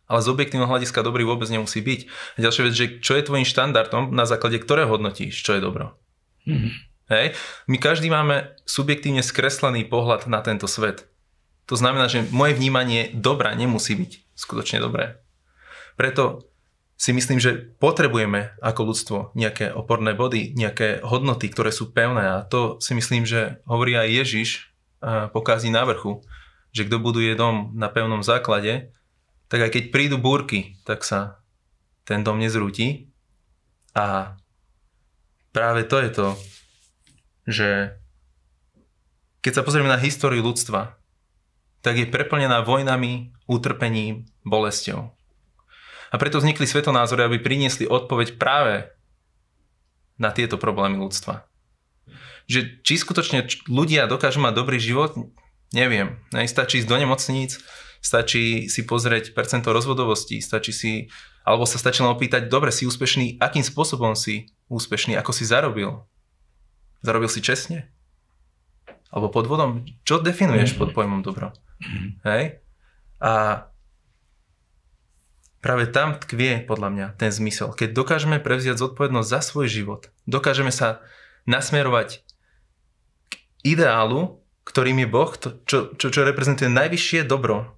Ale 0.06 0.20
z 0.22 0.28
objektívneho 0.30 0.68
hľadiska 0.68 1.08
dobrý 1.08 1.24
vôbec 1.24 1.48
nemusí 1.48 1.80
byť. 1.80 2.02
A 2.36 2.38
ďalšia 2.44 2.64
vec, 2.68 2.74
že 2.76 2.86
čo 3.00 3.16
je 3.16 3.24
tvojim 3.24 3.48
štandardom, 3.48 4.12
na 4.12 4.28
základe 4.28 4.60
ktorého 4.60 4.92
hodnotíš, 4.92 5.40
čo 5.40 5.56
je 5.56 5.64
dobro. 5.64 5.96
Mm-hmm. 6.46 6.72
Hej? 7.16 7.26
My 7.72 7.78
každý 7.80 8.12
máme 8.12 8.54
subjektívne 8.68 9.24
skreslený 9.24 9.88
pohľad 9.88 10.28
na 10.28 10.44
tento 10.44 10.68
svet. 10.68 11.08
To 11.72 11.80
znamená, 11.80 12.12
že 12.12 12.28
moje 12.36 12.60
vnímanie 12.60 13.16
dobra 13.16 13.56
nemusí 13.56 13.96
byť 13.96 14.36
skutočne 14.36 14.84
dobré. 14.84 15.24
Preto 15.96 16.51
si 17.02 17.18
myslím, 17.18 17.42
že 17.42 17.58
potrebujeme 17.82 18.54
ako 18.62 18.82
ľudstvo 18.94 19.18
nejaké 19.34 19.74
oporné 19.74 20.14
body, 20.14 20.54
nejaké 20.54 21.02
hodnoty, 21.02 21.50
ktoré 21.50 21.74
sú 21.74 21.90
pevné 21.90 22.30
a 22.30 22.46
to 22.46 22.78
si 22.78 22.94
myslím, 22.94 23.26
že 23.26 23.58
hovorí 23.66 23.98
aj 23.98 24.22
Ježiš 24.22 24.70
pokází 25.34 25.74
na 25.74 25.82
vrchu, 25.82 26.22
že 26.70 26.86
kto 26.86 27.02
buduje 27.02 27.34
dom 27.34 27.74
na 27.74 27.90
pevnom 27.90 28.22
základe, 28.22 28.94
tak 29.50 29.66
aj 29.66 29.72
keď 29.74 29.84
prídu 29.90 30.22
búrky, 30.22 30.78
tak 30.86 31.02
sa 31.02 31.42
ten 32.06 32.22
dom 32.22 32.38
nezrúti 32.38 33.10
a 33.98 34.38
práve 35.50 35.90
to 35.90 35.98
je 36.06 36.10
to, 36.14 36.28
že 37.50 37.70
keď 39.42 39.58
sa 39.58 39.66
pozrieme 39.66 39.90
na 39.90 39.98
históriu 39.98 40.46
ľudstva, 40.46 41.02
tak 41.82 41.98
je 41.98 42.06
preplnená 42.06 42.62
vojnami, 42.62 43.34
utrpením, 43.50 44.30
bolesťou. 44.46 45.18
A 46.12 46.20
preto 46.20 46.44
vznikli 46.44 46.68
svetonázory, 46.68 47.24
aby 47.24 47.40
priniesli 47.40 47.88
odpoveď 47.88 48.36
práve 48.36 48.92
na 50.20 50.30
tieto 50.36 50.60
problémy 50.60 51.00
ľudstva. 51.00 51.48
Že 52.52 52.84
či 52.84 52.94
skutočne 53.00 53.48
ľudia 53.72 54.12
dokážu 54.12 54.44
mať 54.44 54.54
dobrý 54.60 54.78
život, 54.78 55.16
neviem. 55.72 56.20
Stačí 56.30 56.84
ísť 56.84 56.90
do 56.92 57.00
nemocníc, 57.00 57.64
stačí 58.04 58.68
si 58.68 58.84
pozrieť 58.84 59.32
percento 59.32 59.72
rozvodovosti, 59.72 60.44
stačí 60.44 60.76
si, 60.76 60.92
alebo 61.48 61.64
sa 61.64 61.80
stačí 61.80 62.04
len 62.04 62.12
opýtať, 62.12 62.52
dobre, 62.52 62.76
si 62.76 62.84
úspešný, 62.84 63.40
akým 63.40 63.64
spôsobom 63.64 64.14
si 64.20 64.52
úspešný, 64.68 65.16
ako 65.16 65.32
si 65.32 65.48
zarobil. 65.48 66.04
Zarobil 67.02 67.32
si 67.32 67.40
čestne? 67.40 67.88
Alebo 69.16 69.32
podvodom? 69.32 69.88
Čo 70.04 70.20
definuješ 70.20 70.76
pod 70.76 70.92
pojmom 70.92 71.24
dobro? 71.24 71.56
Mm-hmm. 71.82 72.10
Hej? 72.28 72.44
A 73.24 73.64
Práve 75.62 75.86
tam 75.86 76.18
tkvie 76.18 76.66
podľa 76.66 76.90
mňa 76.90 77.08
ten 77.22 77.30
zmysel. 77.30 77.78
Keď 77.78 77.94
dokážeme 77.94 78.42
prevziať 78.42 78.82
zodpovednosť 78.82 79.30
za 79.30 79.40
svoj 79.46 79.70
život, 79.70 80.10
dokážeme 80.26 80.74
sa 80.74 81.06
nasmerovať 81.46 82.26
k 83.30 83.34
ideálu, 83.62 84.42
ktorým 84.66 85.06
je 85.06 85.08
Boh, 85.10 85.32
to, 85.38 85.62
čo, 85.70 85.94
čo, 85.98 86.10
čo 86.10 86.26
reprezentuje 86.26 86.70
najvyššie 86.70 87.30
dobro. 87.30 87.78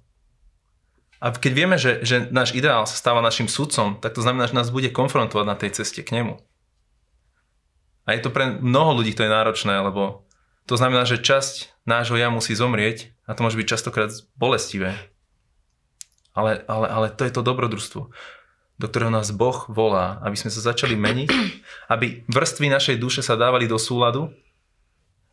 A 1.24 1.32
keď 1.32 1.52
vieme, 1.56 1.76
že, 1.80 2.04
že 2.04 2.28
náš 2.32 2.52
ideál 2.56 2.84
sa 2.84 2.96
stáva 2.96 3.24
našim 3.24 3.48
sudcom, 3.48 4.00
tak 4.00 4.16
to 4.16 4.24
znamená, 4.24 4.48
že 4.48 4.60
nás 4.60 4.72
bude 4.72 4.92
konfrontovať 4.92 5.46
na 5.48 5.56
tej 5.56 5.80
ceste 5.80 6.04
k 6.04 6.20
nemu. 6.20 6.40
A 8.04 8.16
je 8.16 8.24
to 8.24 8.32
pre 8.32 8.60
mnoho 8.60 9.00
ľudí 9.00 9.16
to 9.16 9.24
je 9.24 9.32
náročné, 9.32 9.80
lebo 9.80 10.28
to 10.68 10.76
znamená, 10.76 11.08
že 11.08 11.24
časť 11.24 11.84
nášho 11.88 12.20
ja 12.20 12.28
musí 12.28 12.52
zomrieť 12.56 13.16
a 13.28 13.36
to 13.36 13.44
môže 13.44 13.56
byť 13.56 13.68
častokrát 13.68 14.12
bolestivé. 14.36 14.96
Ale, 16.34 16.66
ale, 16.66 16.88
ale 16.90 17.08
to 17.14 17.30
je 17.30 17.34
to 17.34 17.46
dobrodružstvo, 17.46 18.10
do 18.82 18.86
ktorého 18.90 19.14
nás 19.14 19.30
Boh 19.30 19.70
volá, 19.70 20.18
aby 20.26 20.34
sme 20.34 20.50
sa 20.50 20.74
začali 20.74 20.98
meniť, 20.98 21.30
aby 21.94 22.26
vrstvy 22.26 22.74
našej 22.74 22.98
duše 22.98 23.22
sa 23.22 23.38
dávali 23.38 23.70
do 23.70 23.78
súladu 23.78 24.34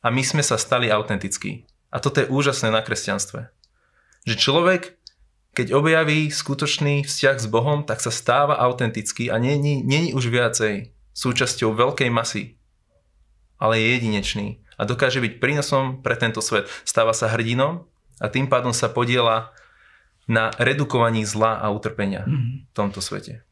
a 0.04 0.12
my 0.12 0.20
sme 0.20 0.44
sa 0.44 0.60
stali 0.60 0.92
autentickí. 0.92 1.64
A 1.90 1.98
toto 1.98 2.22
je 2.22 2.30
úžasné 2.30 2.70
na 2.70 2.84
kresťanstve. 2.84 3.50
Že 4.28 4.34
človek, 4.36 4.82
keď 5.56 5.74
objaví 5.74 6.30
skutočný 6.30 7.02
vzťah 7.02 7.36
s 7.40 7.46
Bohom, 7.50 7.82
tak 7.82 7.98
sa 7.98 8.14
stáva 8.14 8.60
autentický 8.60 9.32
a 9.32 9.40
není, 9.40 9.82
není 9.82 10.14
už 10.14 10.30
viacej 10.30 10.92
súčasťou 11.16 11.74
veľkej 11.74 12.08
masy, 12.12 12.60
ale 13.58 13.80
je 13.80 13.86
jedinečný 13.98 14.62
a 14.80 14.88
dokáže 14.88 15.20
byť 15.20 15.42
prínosom 15.42 16.00
pre 16.00 16.16
tento 16.16 16.40
svet. 16.40 16.64
Stáva 16.88 17.12
sa 17.12 17.28
hrdinom 17.28 17.84
a 18.16 18.26
tým 18.32 18.48
pádom 18.48 18.72
sa 18.72 18.88
podiela 18.88 19.52
na 20.30 20.54
redukovaní 20.54 21.26
zla 21.26 21.58
a 21.58 21.74
utrpenia 21.74 22.22
mm-hmm. 22.22 22.70
v 22.70 22.72
tomto 22.72 23.02
svete. 23.02 23.42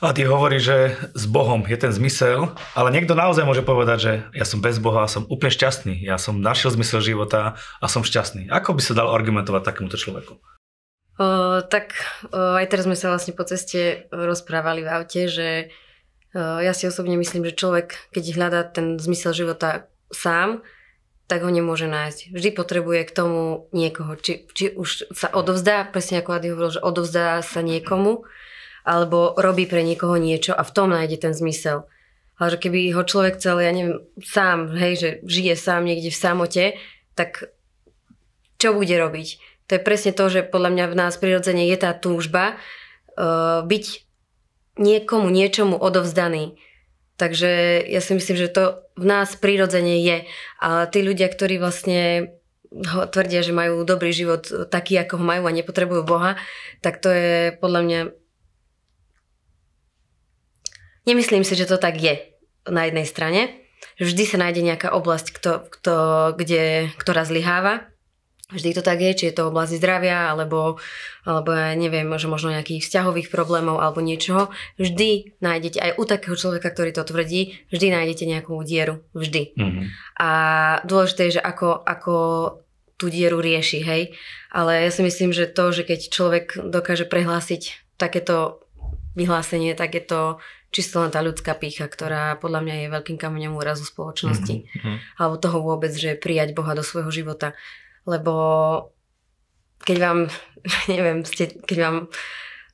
A 0.00 0.16
ty 0.16 0.24
hovoríš, 0.24 0.62
že 0.64 0.78
s 1.12 1.28
Bohom 1.28 1.60
je 1.68 1.76
ten 1.76 1.92
zmysel, 1.92 2.56
ale 2.72 2.88
niekto 2.88 3.12
naozaj 3.12 3.44
môže 3.44 3.60
povedať, 3.60 3.98
že 4.00 4.12
ja 4.32 4.48
som 4.48 4.64
bez 4.64 4.80
Boha 4.80 5.04
a 5.04 5.12
som 5.12 5.28
úplne 5.28 5.52
šťastný. 5.52 6.00
Ja 6.00 6.16
som 6.16 6.40
našiel 6.40 6.72
zmysel 6.72 7.04
života 7.04 7.60
a 7.78 7.86
som 7.86 8.00
šťastný. 8.00 8.48
Ako 8.48 8.72
by 8.72 8.80
sa 8.80 8.96
dal 8.96 9.12
argumentovať 9.12 9.60
takémuto 9.60 10.00
človeku? 10.00 10.40
O, 11.20 11.60
tak 11.68 11.92
o, 12.32 12.56
aj 12.56 12.72
teraz 12.72 12.88
sme 12.88 12.96
sa 12.96 13.12
vlastne 13.12 13.36
po 13.36 13.44
ceste 13.44 14.08
rozprávali 14.08 14.80
v 14.80 14.88
aute, 14.88 15.28
že 15.28 15.68
o, 16.32 16.64
ja 16.64 16.72
si 16.72 16.88
osobne 16.88 17.20
myslím, 17.20 17.44
že 17.52 17.60
človek, 17.60 18.08
keď 18.16 18.24
hľadá 18.40 18.60
ten 18.72 18.96
zmysel 18.96 19.36
života 19.36 19.92
sám, 20.08 20.64
tak 21.30 21.46
ho 21.46 21.50
nemôže 21.54 21.86
nájsť. 21.86 22.34
Vždy 22.34 22.50
potrebuje 22.50 23.06
k 23.06 23.14
tomu 23.14 23.70
niekoho. 23.70 24.18
Či, 24.18 24.50
či 24.50 24.74
už 24.74 25.14
sa 25.14 25.30
odovzdá, 25.30 25.86
presne 25.86 26.18
ako 26.18 26.34
Adi 26.34 26.50
hovoril, 26.50 26.74
že 26.74 26.82
odovzdá 26.82 27.38
sa 27.46 27.62
niekomu, 27.62 28.26
alebo 28.82 29.38
robí 29.38 29.70
pre 29.70 29.86
niekoho 29.86 30.18
niečo 30.18 30.50
a 30.58 30.66
v 30.66 30.74
tom 30.74 30.90
nájde 30.90 31.22
ten 31.22 31.30
zmysel. 31.30 31.86
Ale 32.34 32.58
že 32.58 32.66
keby 32.66 32.90
ho 32.98 33.06
človek 33.06 33.38
chcel, 33.38 33.62
ja 33.62 33.70
neviem, 33.70 34.02
sám, 34.18 34.74
hej, 34.74 34.92
že 34.98 35.08
žije 35.22 35.54
sám 35.54 35.86
niekde 35.86 36.10
v 36.10 36.18
samote, 36.18 36.64
tak 37.14 37.54
čo 38.58 38.74
bude 38.74 38.96
robiť? 38.98 39.28
To 39.70 39.78
je 39.78 39.86
presne 39.86 40.10
to, 40.10 40.26
že 40.26 40.50
podľa 40.50 40.74
mňa 40.74 40.84
v 40.90 40.98
nás 40.98 41.14
prirodzene 41.14 41.70
je 41.70 41.78
tá 41.78 41.94
túžba 41.94 42.58
uh, 42.58 43.62
byť 43.62 43.84
niekomu, 44.80 45.30
niečomu 45.30 45.78
odovzdaný. 45.78 46.58
Takže 47.20 47.84
ja 47.84 48.00
si 48.00 48.16
myslím, 48.16 48.36
že 48.40 48.48
to 48.48 48.80
v 48.96 49.04
nás 49.04 49.36
prirodzene 49.36 50.00
je. 50.00 50.24
A 50.64 50.88
tí 50.88 51.04
ľudia, 51.04 51.28
ktorí 51.28 51.60
vlastne 51.60 52.32
ho 52.72 53.04
tvrdia, 53.04 53.44
že 53.44 53.52
majú 53.52 53.84
dobrý 53.84 54.08
život 54.08 54.48
taký, 54.72 54.96
ako 54.96 55.20
ho 55.20 55.24
majú 55.28 55.44
a 55.44 55.52
nepotrebujú 55.52 56.00
Boha, 56.08 56.40
tak 56.80 57.04
to 57.04 57.12
je 57.12 57.52
podľa 57.60 57.80
mňa... 57.84 58.00
Nemyslím 61.04 61.44
si, 61.44 61.52
že 61.60 61.68
to 61.68 61.76
tak 61.76 62.00
je 62.00 62.32
na 62.64 62.88
jednej 62.88 63.04
strane. 63.04 63.52
Vždy 64.00 64.24
sa 64.24 64.40
nájde 64.40 64.64
nejaká 64.64 64.88
oblasť, 64.96 65.28
kto, 65.36 65.52
kto, 65.68 65.94
kde, 66.40 66.88
ktorá 66.96 67.28
zlyháva 67.28 67.90
Vždy 68.50 68.70
to 68.74 68.82
tak 68.82 68.98
je, 68.98 69.12
či 69.14 69.24
je 69.30 69.34
to 69.34 69.50
oblasti 69.50 69.78
zdravia, 69.78 70.34
alebo, 70.34 70.82
alebo 71.22 71.50
ja 71.54 71.74
neviem, 71.78 72.10
že 72.18 72.26
možno 72.26 72.50
nejakých 72.50 72.82
vzťahových 72.82 73.30
problémov 73.30 73.78
alebo 73.78 74.02
niečoho. 74.02 74.50
Vždy 74.76 75.38
nájdete, 75.38 75.78
aj 75.78 75.92
u 75.96 76.04
takého 76.06 76.34
človeka, 76.34 76.70
ktorý 76.74 76.90
to 76.90 77.06
tvrdí, 77.06 77.62
vždy 77.70 77.86
nájdete 77.94 78.24
nejakú 78.26 78.58
dieru. 78.66 79.06
Vždy. 79.14 79.54
Mm-hmm. 79.54 79.84
A 80.18 80.30
dôležité 80.82 81.30
je, 81.30 81.38
že 81.38 81.42
ako, 81.42 81.80
ako 81.86 82.14
tú 83.00 83.08
dieru 83.08 83.40
rieši, 83.40 83.80
hej. 83.80 84.02
Ale 84.52 84.84
ja 84.84 84.90
si 84.92 85.00
myslím, 85.00 85.32
že 85.32 85.48
to, 85.48 85.72
že 85.72 85.88
keď 85.88 86.12
človek 86.12 86.58
dokáže 86.60 87.08
prehlásiť 87.08 87.96
takéto 87.96 88.60
vyhlásenie, 89.16 89.72
tak 89.72 89.96
je 89.96 90.04
to 90.04 90.20
čisto 90.70 91.02
len 91.02 91.10
tá 91.10 91.18
ľudská 91.18 91.58
pícha, 91.58 91.90
ktorá 91.90 92.38
podľa 92.38 92.62
mňa 92.62 92.74
je 92.86 92.94
veľkým 92.94 93.18
kameňom 93.18 93.58
úrazu 93.58 93.82
spoločnosti. 93.82 94.70
Mm-hmm. 94.70 94.96
Alebo 95.18 95.34
toho 95.40 95.58
vôbec, 95.66 95.90
že 95.90 96.14
prijať 96.14 96.54
Boha 96.54 96.78
do 96.78 96.86
svojho 96.86 97.10
života 97.10 97.58
lebo 98.04 98.34
keď 99.84 99.96
vám, 99.98 100.18
neviem, 100.92 101.24
ste, 101.24 101.50
keď 101.64 101.78
vám 101.80 101.96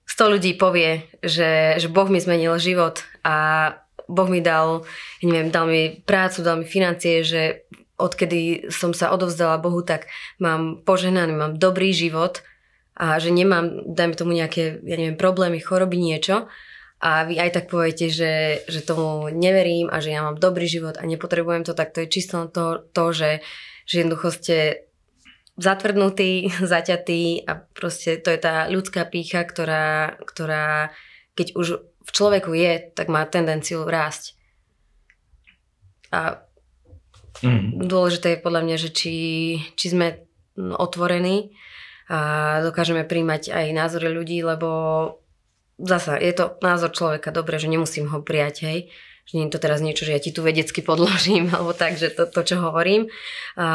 100 0.06 0.32
ľudí 0.38 0.52
povie, 0.54 1.10
že, 1.22 1.82
že 1.82 1.90
Boh 1.90 2.06
mi 2.06 2.22
zmenil 2.22 2.54
život 2.62 3.02
a 3.26 3.74
Boh 4.06 4.30
mi 4.30 4.38
dal, 4.38 4.86
neviem, 5.18 5.50
dal 5.50 5.66
mi 5.66 5.98
prácu, 6.06 6.46
dal 6.46 6.62
mi 6.62 6.66
financie, 6.66 7.26
že 7.26 7.66
odkedy 7.98 8.70
som 8.70 8.94
sa 8.94 9.10
odovzdala 9.10 9.58
Bohu, 9.58 9.82
tak 9.82 10.06
mám 10.38 10.84
požehnaný, 10.86 11.34
mám 11.34 11.54
dobrý 11.58 11.90
život 11.90 12.44
a 12.96 13.18
že 13.18 13.34
nemám, 13.34 13.82
dajme 13.92 14.14
tomu 14.14 14.32
nejaké, 14.32 14.78
ja 14.84 14.96
neviem, 14.96 15.18
problémy, 15.18 15.60
choroby, 15.60 16.00
niečo. 16.00 16.48
A 16.96 17.28
vy 17.28 17.36
aj 17.36 17.50
tak 17.52 17.64
poviete, 17.68 18.08
že, 18.08 18.64
že 18.72 18.80
tomu 18.80 19.28
neverím 19.28 19.92
a 19.92 20.00
že 20.00 20.16
ja 20.16 20.24
mám 20.24 20.40
dobrý 20.40 20.64
život 20.64 20.96
a 20.96 21.04
nepotrebujem 21.04 21.60
to, 21.60 21.76
tak 21.76 21.92
to 21.92 22.00
je 22.04 22.08
čisto 22.08 22.48
to, 22.48 22.88
to 22.96 23.04
že, 23.12 23.44
že 23.84 23.94
jednoducho 24.00 24.32
ste 24.32 24.85
zatvrdnutý, 25.56 26.52
zaťatý 26.74 27.44
a 27.48 27.52
proste 27.56 28.20
to 28.20 28.30
je 28.32 28.40
tá 28.40 28.68
ľudská 28.68 29.08
pícha, 29.08 29.44
ktorá, 29.44 30.16
ktorá 30.22 30.92
keď 31.36 31.52
už 31.52 31.66
v 32.06 32.10
človeku 32.10 32.54
je, 32.56 32.92
tak 32.96 33.12
má 33.12 33.26
tendenciu 33.28 33.84
rásť. 33.84 34.38
A 36.14 36.40
mm. 37.42 37.82
dôležité 37.82 38.38
je 38.38 38.44
podľa 38.44 38.62
mňa, 38.62 38.76
že 38.78 38.90
či, 38.94 39.14
či 39.74 39.86
sme 39.92 40.24
otvorení 40.56 41.52
a 42.06 42.62
dokážeme 42.62 43.02
príjmať 43.02 43.50
aj 43.50 43.66
názory 43.74 44.08
ľudí, 44.14 44.38
lebo 44.40 44.70
zasa 45.76 46.16
je 46.16 46.32
to 46.32 46.56
názor 46.62 46.94
človeka, 46.94 47.34
dobre, 47.34 47.58
že 47.58 47.68
nemusím 47.68 48.08
ho 48.08 48.22
prijať, 48.22 48.56
hej 48.64 48.78
že 49.26 49.32
nie 49.34 49.50
je 49.50 49.54
to 49.58 49.62
teraz 49.62 49.82
niečo, 49.82 50.06
že 50.06 50.14
ja 50.14 50.22
ti 50.22 50.30
tu 50.30 50.46
vedecky 50.46 50.86
podložím, 50.86 51.50
alebo 51.54 51.74
tak, 51.74 51.98
že 51.98 52.14
to, 52.14 52.30
to 52.30 52.46
čo 52.46 52.62
hovorím. 52.62 53.10
A, 53.58 53.68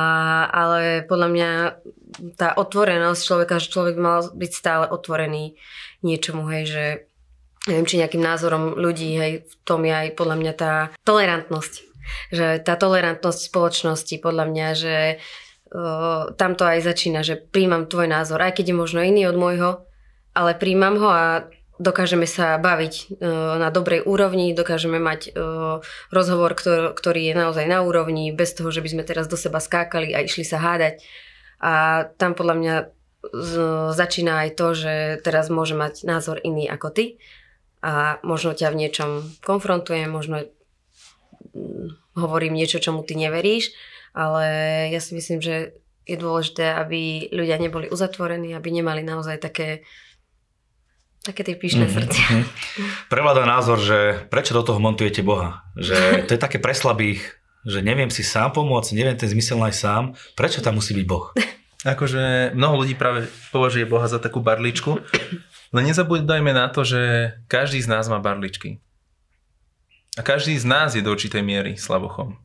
ale 0.48 1.04
podľa 1.04 1.28
mňa 1.28 1.50
tá 2.40 2.56
otvorenosť 2.56 3.22
človeka, 3.22 3.60
že 3.60 3.72
človek 3.72 3.96
mal 4.00 4.32
byť 4.32 4.52
stále 4.52 4.86
otvorený 4.88 5.60
niečomu, 6.02 6.48
hej, 6.48 6.64
že 6.66 6.86
neviem, 7.68 7.86
či 7.86 8.00
nejakým 8.02 8.24
názorom 8.24 8.80
ľudí, 8.80 9.12
hej, 9.20 9.32
v 9.46 9.54
tom 9.68 9.86
je 9.86 9.94
aj 9.94 10.08
podľa 10.18 10.36
mňa 10.40 10.54
tá 10.56 10.74
tolerantnosť. 11.06 11.74
Že 12.34 12.48
tá 12.66 12.74
tolerantnosť 12.80 13.40
spoločnosti, 13.54 14.16
podľa 14.18 14.46
mňa, 14.50 14.68
že 14.74 14.98
uh, 15.70 16.34
tam 16.34 16.58
to 16.58 16.66
aj 16.66 16.82
začína, 16.82 17.22
že 17.22 17.38
príjmam 17.38 17.86
tvoj 17.86 18.10
názor, 18.10 18.42
aj 18.42 18.58
keď 18.58 18.74
je 18.74 18.80
možno 18.82 19.06
iný 19.06 19.30
od 19.30 19.38
môjho, 19.38 19.86
ale 20.34 20.58
príjmam 20.58 20.98
ho 20.98 21.10
a 21.12 21.26
dokážeme 21.82 22.30
sa 22.30 22.62
baviť 22.62 22.94
e, 22.94 23.04
na 23.58 23.74
dobrej 23.74 24.06
úrovni, 24.06 24.54
dokážeme 24.54 25.02
mať 25.02 25.22
e, 25.28 25.32
rozhovor, 26.14 26.54
ktorý 26.94 27.22
je 27.28 27.36
naozaj 27.36 27.66
na 27.66 27.82
úrovni, 27.82 28.30
bez 28.30 28.54
toho, 28.54 28.70
že 28.70 28.86
by 28.86 28.90
sme 28.94 29.04
teraz 29.04 29.26
do 29.26 29.34
seba 29.34 29.58
skákali 29.58 30.14
a 30.14 30.22
išli 30.22 30.46
sa 30.46 30.62
hádať. 30.62 31.02
A 31.62 32.06
tam 32.22 32.38
podľa 32.38 32.56
mňa 32.58 32.76
začína 33.94 34.46
aj 34.46 34.50
to, 34.58 34.68
že 34.74 34.94
teraz 35.22 35.54
môže 35.54 35.78
mať 35.78 36.10
názor 36.10 36.42
iný 36.42 36.66
ako 36.66 36.90
ty 36.90 37.06
a 37.86 38.18
možno 38.26 38.58
ťa 38.58 38.74
v 38.74 38.80
niečom 38.82 39.10
konfrontujem, 39.46 40.10
možno 40.10 40.50
mm, 41.54 42.18
hovorím 42.18 42.58
niečo, 42.58 42.82
čomu 42.82 43.06
ty 43.06 43.14
neveríš, 43.14 43.74
ale 44.18 44.46
ja 44.90 44.98
si 44.98 45.14
myslím, 45.14 45.38
že 45.38 45.78
je 46.10 46.18
dôležité, 46.18 46.74
aby 46.82 47.30
ľudia 47.30 47.62
neboli 47.62 47.88
uzatvorení, 47.94 48.58
aby 48.58 48.70
nemali 48.74 49.06
naozaj 49.06 49.38
také 49.38 49.86
Také 51.22 51.46
tie 51.46 51.54
píšne 51.54 51.86
mm-hmm. 51.86 51.98
srdcia. 52.02 52.28
Mm-hmm. 52.34 52.90
Prevláda 53.06 53.46
názor, 53.46 53.78
že 53.78 54.26
prečo 54.34 54.58
do 54.58 54.66
toho 54.66 54.82
montujete 54.82 55.22
Boha? 55.22 55.62
Že 55.78 55.98
to 56.26 56.34
je 56.34 56.42
také 56.42 56.58
preslabých, 56.58 57.22
že 57.62 57.86
neviem 57.86 58.10
si 58.10 58.26
sám 58.26 58.50
pomôcť, 58.58 58.98
neviem 58.98 59.14
ten 59.14 59.30
zmysel 59.30 59.62
nájsť 59.62 59.80
sám. 59.80 60.04
Prečo 60.34 60.66
tam 60.66 60.82
musí 60.82 60.98
byť 60.98 61.06
Boh? 61.06 61.30
Akože 61.94 62.54
mnoho 62.58 62.86
ľudí 62.86 62.94
práve 62.98 63.30
považuje 63.54 63.90
Boha 63.90 64.06
za 64.06 64.22
takú 64.22 64.38
barličku, 64.42 65.02
len 65.74 65.84
nezabúdajme 65.90 66.54
na 66.54 66.70
to, 66.70 66.86
že 66.86 67.34
každý 67.50 67.82
z 67.82 67.90
nás 67.90 68.06
má 68.06 68.22
barličky. 68.22 68.78
A 70.14 70.22
každý 70.22 70.54
z 70.58 70.66
nás 70.68 70.94
je 70.94 71.02
do 71.02 71.10
určitej 71.10 71.42
miery 71.42 71.80
slabochom. 71.80 72.38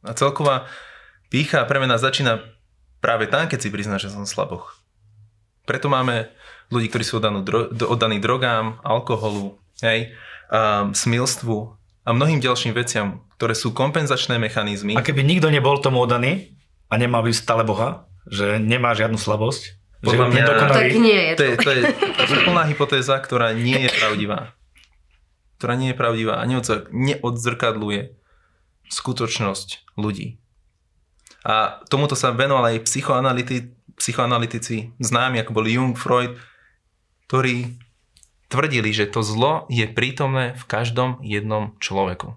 A 0.00 0.16
celková 0.16 0.64
pícha 1.28 1.60
pre 1.68 1.82
mňa 1.82 2.00
začína 2.00 2.40
práve 3.04 3.28
tam, 3.28 3.44
keď 3.44 3.58
si 3.60 3.68
prizná, 3.68 4.00
že 4.00 4.08
som 4.08 4.24
slaboch. 4.24 4.80
Preto 5.68 5.92
máme 5.92 6.32
ľudí, 6.70 6.86
ktorí 6.88 7.04
sú 7.04 7.18
oddaní, 7.18 7.42
dro, 7.42 7.68
oddaní 7.68 8.22
drogám, 8.22 8.78
alkoholu, 8.86 9.58
hej, 9.82 10.14
um, 10.50 10.94
smilstvu 10.94 11.76
a 12.06 12.08
mnohým 12.14 12.38
ďalším 12.38 12.72
veciam, 12.72 13.26
ktoré 13.36 13.58
sú 13.58 13.74
kompenzačné 13.74 14.38
mechanizmy. 14.38 14.94
A 14.94 15.04
keby 15.04 15.26
nikto 15.26 15.50
nebol 15.50 15.82
tomu 15.82 16.00
oddaný 16.00 16.54
a 16.88 16.96
nemal 16.96 17.26
by 17.26 17.34
stále 17.34 17.66
Boha, 17.66 18.06
že 18.30 18.62
nemá 18.62 18.94
žiadnu 18.94 19.18
slabosť, 19.18 19.80
Podľa 20.00 20.26
že 20.26 20.32
mňa, 20.32 20.44
tak 20.48 20.96
nie 20.96 21.20
je 21.28 21.32
to. 21.36 21.40
To 21.40 21.44
je, 21.44 21.52
to 21.60 21.70
je, 21.76 21.82
to 22.16 22.32
je 22.40 22.62
hypotéza, 22.72 23.20
ktorá 23.20 23.52
nie 23.52 23.76
je 23.84 23.90
pravdivá. 23.92 24.56
Ktorá 25.60 25.76
nie 25.76 25.92
je 25.92 25.96
pravdivá 25.98 26.40
a 26.40 26.48
neodzrkadluje 26.48 28.16
skutočnosť 28.88 29.92
ľudí. 30.00 30.40
A 31.44 31.84
tomuto 31.92 32.16
sa 32.16 32.32
venoval 32.32 32.72
aj 32.72 32.84
psychoanalytici 33.96 34.96
známi, 34.96 35.36
ako 35.40 35.52
boli 35.52 35.76
Jung, 35.76 35.96
Freud, 35.96 36.36
ktorí 37.30 37.78
tvrdili, 38.50 38.90
že 38.90 39.06
to 39.06 39.22
zlo 39.22 39.70
je 39.70 39.86
prítomné 39.86 40.58
v 40.58 40.64
každom 40.66 41.22
jednom 41.22 41.78
človeku. 41.78 42.34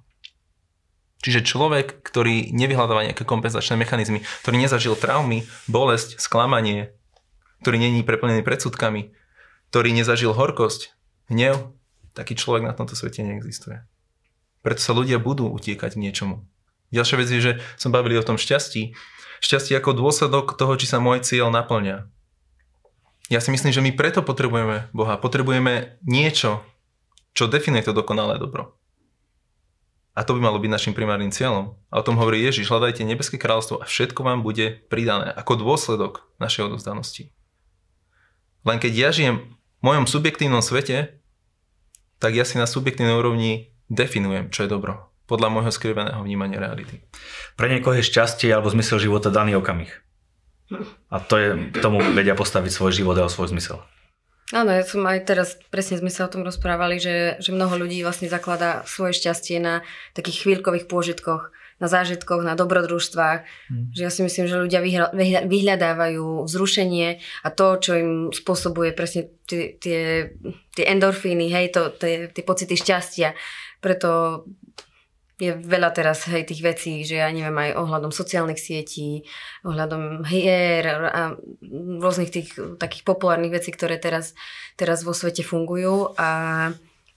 Čiže 1.25 1.49
človek, 1.49 2.05
ktorý 2.05 2.53
nevyhľadáva 2.53 3.09
nejaké 3.09 3.25
kompenzačné 3.25 3.73
mechanizmy, 3.73 4.21
ktorý 4.45 4.61
nezažil 4.61 4.93
traumy, 4.93 5.49
bolesť, 5.65 6.21
sklamanie, 6.21 6.93
ktorý 7.65 7.81
není 7.81 8.05
preplnený 8.05 8.45
predsudkami, 8.45 9.17
ktorý 9.73 9.89
nezažil 9.97 10.37
horkosť, 10.37 10.93
hnev, 11.25 11.73
taký 12.13 12.37
človek 12.37 12.61
na 12.61 12.77
tomto 12.77 12.93
svete 12.93 13.25
neexistuje. 13.25 13.81
Preto 14.61 14.77
sa 14.77 14.93
ľudia 14.93 15.17
budú 15.17 15.49
utiekať 15.49 15.97
k 15.97 16.01
niečomu. 16.05 16.45
Ďalšia 16.93 17.17
vec 17.17 17.27
je, 17.33 17.41
že 17.41 17.53
som 17.81 17.89
bavili 17.89 18.13
o 18.13 18.27
tom 18.27 18.37
šťastí. 18.37 18.93
Šťastie 19.41 19.73
ako 19.73 19.97
dôsledok 19.97 20.53
toho, 20.53 20.77
či 20.77 20.85
sa 20.85 21.01
môj 21.01 21.25
cieľ 21.25 21.49
naplňa. 21.49 22.13
Ja 23.33 23.41
si 23.41 23.49
myslím, 23.49 23.73
že 23.73 23.81
my 23.81 23.97
preto 23.97 24.21
potrebujeme 24.21 24.93
Boha. 24.93 25.17
Potrebujeme 25.17 25.97
niečo, 26.05 26.61
čo 27.33 27.49
definuje 27.49 27.81
to 27.81 27.97
dokonalé 27.97 28.37
dobro. 28.37 28.77
A 30.13 30.21
to 30.21 30.37
by 30.37 30.45
malo 30.45 30.61
byť 30.61 30.69
našim 30.69 30.93
primárnym 30.93 31.33
cieľom. 31.33 31.73
A 31.89 31.97
o 31.97 32.05
tom 32.05 32.21
hovorí 32.21 32.45
Ježiš, 32.45 32.69
hľadajte 32.69 33.01
nebeské 33.01 33.41
kráľstvo 33.41 33.81
a 33.81 33.89
všetko 33.89 34.21
vám 34.21 34.45
bude 34.45 34.85
pridané 34.85 35.33
ako 35.33 35.57
dôsledok 35.65 36.29
našej 36.37 36.69
odovzdanosti. 36.69 37.33
Len 38.69 38.77
keď 38.77 38.93
ja 38.93 39.09
žijem 39.09 39.57
v 39.81 39.81
mojom 39.81 40.05
subjektívnom 40.05 40.61
svete, 40.61 41.17
tak 42.21 42.37
ja 42.37 42.45
si 42.45 42.61
na 42.61 42.69
subjektívnej 42.69 43.17
úrovni 43.17 43.73
definujem, 43.89 44.53
čo 44.53 44.69
je 44.69 44.69
dobro. 44.69 45.09
Podľa 45.25 45.49
môjho 45.49 45.73
skriveného 45.73 46.21
vnímania 46.21 46.61
reality. 46.61 47.01
Pre 47.57 47.65
niekoho 47.65 47.97
je 47.97 48.05
šťastie 48.05 48.53
alebo 48.53 48.69
zmysel 48.69 49.01
života 49.01 49.33
daný 49.33 49.57
okamih. 49.57 49.89
A 51.11 51.17
to 51.19 51.35
je, 51.37 51.49
k 51.71 51.77
tomu 51.83 51.99
vedia 52.13 52.33
postaviť 52.33 52.71
svoj 52.71 52.91
život 52.95 53.17
a 53.19 53.29
svoj 53.29 53.51
zmysel. 53.51 53.83
Áno, 54.53 54.69
ja 54.69 54.85
som 54.85 55.01
aj 55.07 55.25
teraz, 55.25 55.57
presne 55.73 55.97
sme 55.97 56.13
sa 56.13 56.29
o 56.29 56.31
tom 56.31 56.45
rozprávali, 56.45 57.01
že, 57.01 57.41
že 57.41 57.49
mnoho 57.49 57.73
ľudí 57.73 58.05
vlastne 58.05 58.29
zakladá 58.29 58.85
svoje 58.85 59.17
šťastie 59.17 59.57
na 59.57 59.81
takých 60.13 60.45
chvíľkových 60.45 60.85
pôžitkoch, 60.85 61.49
na 61.81 61.87
zážitkoch, 61.89 62.45
na 62.45 62.53
dobrodružstvách. 62.53 63.39
Hmm. 63.43 63.89
Že 63.97 64.01
ja 64.05 64.11
si 64.13 64.21
myslím, 64.21 64.45
že 64.45 64.61
ľudia 64.61 64.79
vyhľadávajú 65.49 66.45
vzrušenie 66.45 67.23
a 67.41 67.47
to, 67.49 67.65
čo 67.81 67.91
im 67.97 68.11
spôsobuje 68.29 68.93
presne 68.93 69.33
tie, 69.49 69.73
tie, 69.81 70.29
tie 70.77 70.85
endorfíny, 70.85 71.49
hej, 71.49 71.73
to, 71.73 71.89
tie, 71.97 72.29
tie 72.29 72.43
pocity 72.45 72.77
šťastia. 72.77 73.33
Preto 73.81 74.43
je 75.43 75.51
veľa 75.59 75.91
teraz 75.91 76.23
hej, 76.31 76.47
tých 76.47 76.61
vecí, 76.63 77.03
že 77.03 77.19
ja 77.19 77.27
neviem 77.27 77.55
aj 77.55 77.75
ohľadom 77.75 78.11
sociálnych 78.15 78.59
sietí, 78.59 79.27
ohľadom 79.67 80.23
hier 80.23 80.87
a 80.87 81.35
rôznych 81.99 82.31
tých 82.31 82.49
takých 82.79 83.03
populárnych 83.03 83.51
vecí, 83.51 83.75
ktoré 83.75 83.99
teraz, 83.99 84.31
teraz 84.79 85.03
vo 85.03 85.11
svete 85.11 85.43
fungujú 85.43 86.15
a 86.15 86.29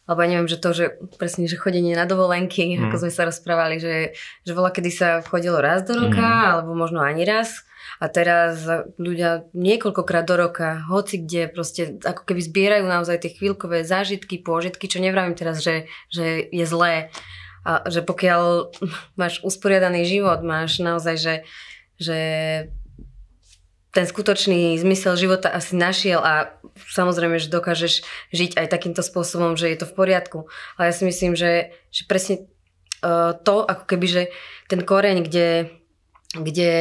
alebo 0.07 0.23
ja 0.23 0.31
neviem, 0.31 0.47
že 0.47 0.63
to, 0.63 0.71
že 0.71 1.03
presne, 1.19 1.51
že 1.51 1.59
chodenie 1.59 1.99
na 1.99 2.07
dovolenky, 2.07 2.79
mm. 2.79 2.87
ako 2.87 2.97
sme 3.03 3.11
sa 3.11 3.27
rozprávali, 3.27 3.83
že, 3.83 4.15
že 4.47 4.55
voľa 4.55 4.71
kedy 4.71 4.91
sa 4.95 5.09
chodilo 5.27 5.59
raz 5.59 5.83
do 5.83 5.99
roka, 5.99 6.23
mm. 6.23 6.47
alebo 6.55 6.79
možno 6.79 7.03
ani 7.03 7.27
raz. 7.27 7.67
A 7.99 8.07
teraz 8.07 8.63
ľudia 9.03 9.51
niekoľkokrát 9.51 10.23
do 10.23 10.37
roka, 10.37 10.85
hoci 10.87 11.27
kde 11.27 11.51
proste 11.51 11.99
ako 12.07 12.23
keby 12.23 12.41
zbierajú 12.45 12.85
naozaj 12.87 13.19
tie 13.25 13.35
chvíľkové 13.35 13.83
zážitky, 13.83 14.39
pôžitky, 14.47 14.87
čo 14.87 15.03
nevravím 15.03 15.35
teraz, 15.35 15.59
že, 15.65 15.91
že 16.13 16.45
je 16.55 16.65
zlé, 16.69 17.11
a 17.67 17.91
že 17.91 18.07
pokiaľ 18.07 18.71
máš 19.21 19.43
usporiadaný 19.43 20.07
život, 20.07 20.47
máš 20.47 20.79
naozaj, 20.79 21.17
že, 21.19 21.35
že 21.99 22.19
ten 23.91 24.07
skutočný 24.07 24.79
zmysel 24.79 25.19
života 25.19 25.51
asi 25.51 25.75
našiel 25.75 26.23
a 26.23 26.53
samozrejme, 26.77 27.41
že 27.41 27.49
dokážeš 27.49 28.05
žiť 28.31 28.61
aj 28.61 28.67
takýmto 28.69 29.01
spôsobom, 29.01 29.57
že 29.57 29.73
je 29.73 29.79
to 29.81 29.89
v 29.89 29.97
poriadku. 29.97 30.39
Ale 30.77 30.93
ja 30.93 30.95
si 30.95 31.09
myslím, 31.09 31.33
že, 31.33 31.73
že 31.89 32.05
presne 32.05 32.45
uh, 33.01 33.33
to, 33.41 33.65
ako 33.65 33.89
keby, 33.89 34.07
že 34.07 34.23
ten 34.69 34.85
koreň, 34.85 35.25
kde, 35.25 35.73
kde, 36.37 36.75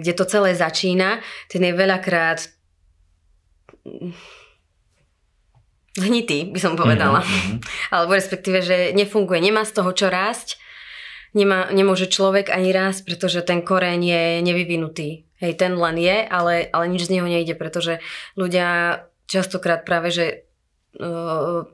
kde 0.00 0.12
to 0.16 0.24
celé 0.24 0.56
začína, 0.56 1.20
ten 1.52 1.62
je 1.62 1.72
veľakrát 1.76 2.48
hnitý, 5.98 6.50
by 6.50 6.58
som 6.58 6.74
povedala. 6.74 7.22
Mm-hmm. 7.22 7.58
Alebo 7.94 8.12
respektíve, 8.18 8.62
že 8.62 8.90
nefunguje, 8.94 9.38
nemá 9.38 9.62
z 9.62 9.72
toho 9.78 9.90
čo 9.94 10.10
rásť, 10.10 10.58
nemá, 11.34 11.70
nemôže 11.70 12.10
človek 12.10 12.50
ani 12.50 12.70
rásť, 12.70 13.06
pretože 13.06 13.42
ten 13.42 13.62
koreň 13.62 14.00
je 14.00 14.22
nevyvinutý. 14.42 15.26
Hej, 15.42 15.60
ten 15.60 15.74
len 15.76 15.98
je, 15.98 16.24
ale, 16.24 16.70
ale 16.70 16.84
nič 16.88 17.10
z 17.10 17.18
neho 17.18 17.26
nejde, 17.26 17.58
pretože 17.58 17.98
ľudia 18.38 19.02
častokrát 19.26 19.82
práve, 19.82 20.14
že 20.14 20.26
uh, 20.96 21.66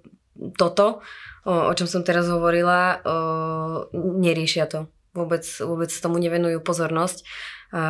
toto, 0.56 1.04
uh, 1.44 1.68
o 1.68 1.72
čom 1.76 1.87
som 1.87 2.02
teraz 2.02 2.26
hovorila, 2.26 3.04
uh, 3.04 3.87
neriešia 3.94 4.64
to. 4.66 4.88
Vôbec, 5.12 5.42
vôbec 5.42 5.90
tomu 5.90 6.22
nevenujú 6.22 6.62
pozornosť. 6.62 7.26
A 7.70 7.83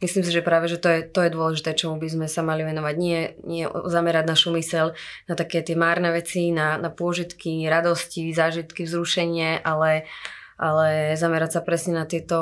myslím 0.00 0.24
si, 0.24 0.32
že 0.32 0.40
práve, 0.40 0.64
že 0.72 0.80
to 0.80 0.88
je, 0.88 1.00
to 1.04 1.20
je 1.20 1.34
dôležité, 1.36 1.76
čomu 1.76 2.00
by 2.00 2.08
sme 2.08 2.26
sa 2.26 2.40
mali 2.40 2.64
venovať. 2.64 2.94
Nie, 2.96 3.36
nie 3.44 3.68
zamerať 3.68 4.24
našu 4.24 4.48
mysel 4.56 4.96
na 5.28 5.34
také 5.36 5.60
tie 5.60 5.76
márne 5.76 6.08
veci, 6.08 6.48
na, 6.48 6.80
na 6.80 6.88
pôžitky, 6.88 7.68
radosti, 7.68 8.32
zážitky, 8.32 8.88
vzrušenie, 8.88 9.60
ale, 9.60 10.08
ale 10.56 11.20
zamerať 11.20 11.56
sa 11.56 11.60
presne 11.60 12.00
na 12.00 12.08
tieto, 12.08 12.40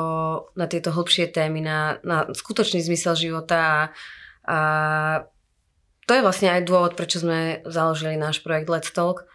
na 0.55 0.71
tieto 0.71 0.95
hlbšie 0.95 1.27
témy, 1.35 1.59
na, 1.59 1.99
na 2.07 2.31
skutočný 2.31 2.79
zmysel 2.79 3.19
života 3.19 3.59
a, 3.59 3.79
a 4.47 4.59
to 6.07 6.15
je 6.15 6.25
vlastne 6.25 6.49
aj 6.49 6.65
dôvod, 6.65 6.97
prečo 6.97 7.21
sme 7.21 7.61
založili 7.67 8.17
náš 8.17 8.39
projekt 8.41 8.71
Let's 8.71 8.89
Talk, 8.89 9.29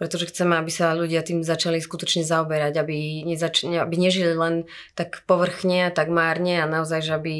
pretože 0.00 0.34
chceme, 0.34 0.58
aby 0.58 0.72
sa 0.72 0.98
ľudia 0.98 1.22
tým 1.22 1.46
začali 1.46 1.78
skutočne 1.78 2.26
zaoberať, 2.26 2.74
aby, 2.80 3.22
nezač- 3.22 3.68
aby 3.68 3.94
nežili 3.94 4.34
len 4.34 4.66
tak 4.98 5.22
povrchne 5.30 5.88
a 5.88 5.94
tak 5.94 6.10
márne 6.10 6.58
a 6.58 6.66
naozaj, 6.66 7.06
že 7.06 7.12
aby 7.14 7.34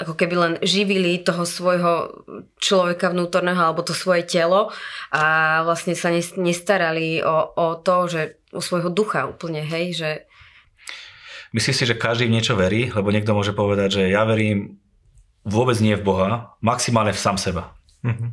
ako 0.00 0.16
keby 0.16 0.34
len 0.34 0.54
živili 0.64 1.20
toho 1.20 1.44
svojho 1.44 2.24
človeka 2.56 3.12
vnútorného 3.12 3.60
alebo 3.60 3.84
to 3.84 3.92
svoje 3.92 4.24
telo 4.24 4.72
a 5.12 5.22
vlastne 5.68 5.92
sa 5.92 6.08
nestarali 6.14 7.20
o, 7.20 7.52
o 7.52 7.66
to, 7.76 8.08
že 8.08 8.40
o 8.56 8.64
svojho 8.64 8.88
ducha 8.88 9.28
úplne, 9.28 9.60
hej, 9.62 9.86
že 9.96 10.10
Myslíš 11.52 11.76
si, 11.76 11.84
že 11.84 12.00
každý 12.00 12.32
v 12.32 12.40
niečo 12.40 12.56
verí? 12.56 12.88
Lebo 12.88 13.12
niekto 13.12 13.36
môže 13.36 13.52
povedať, 13.52 14.00
že 14.00 14.02
ja 14.08 14.24
verím 14.24 14.80
vôbec 15.44 15.76
nie 15.84 15.92
v 15.92 16.00
Boha, 16.00 16.56
maximálne 16.64 17.12
v 17.12 17.20
sám 17.20 17.36
seba. 17.36 17.76
Mm-hmm. 18.00 18.30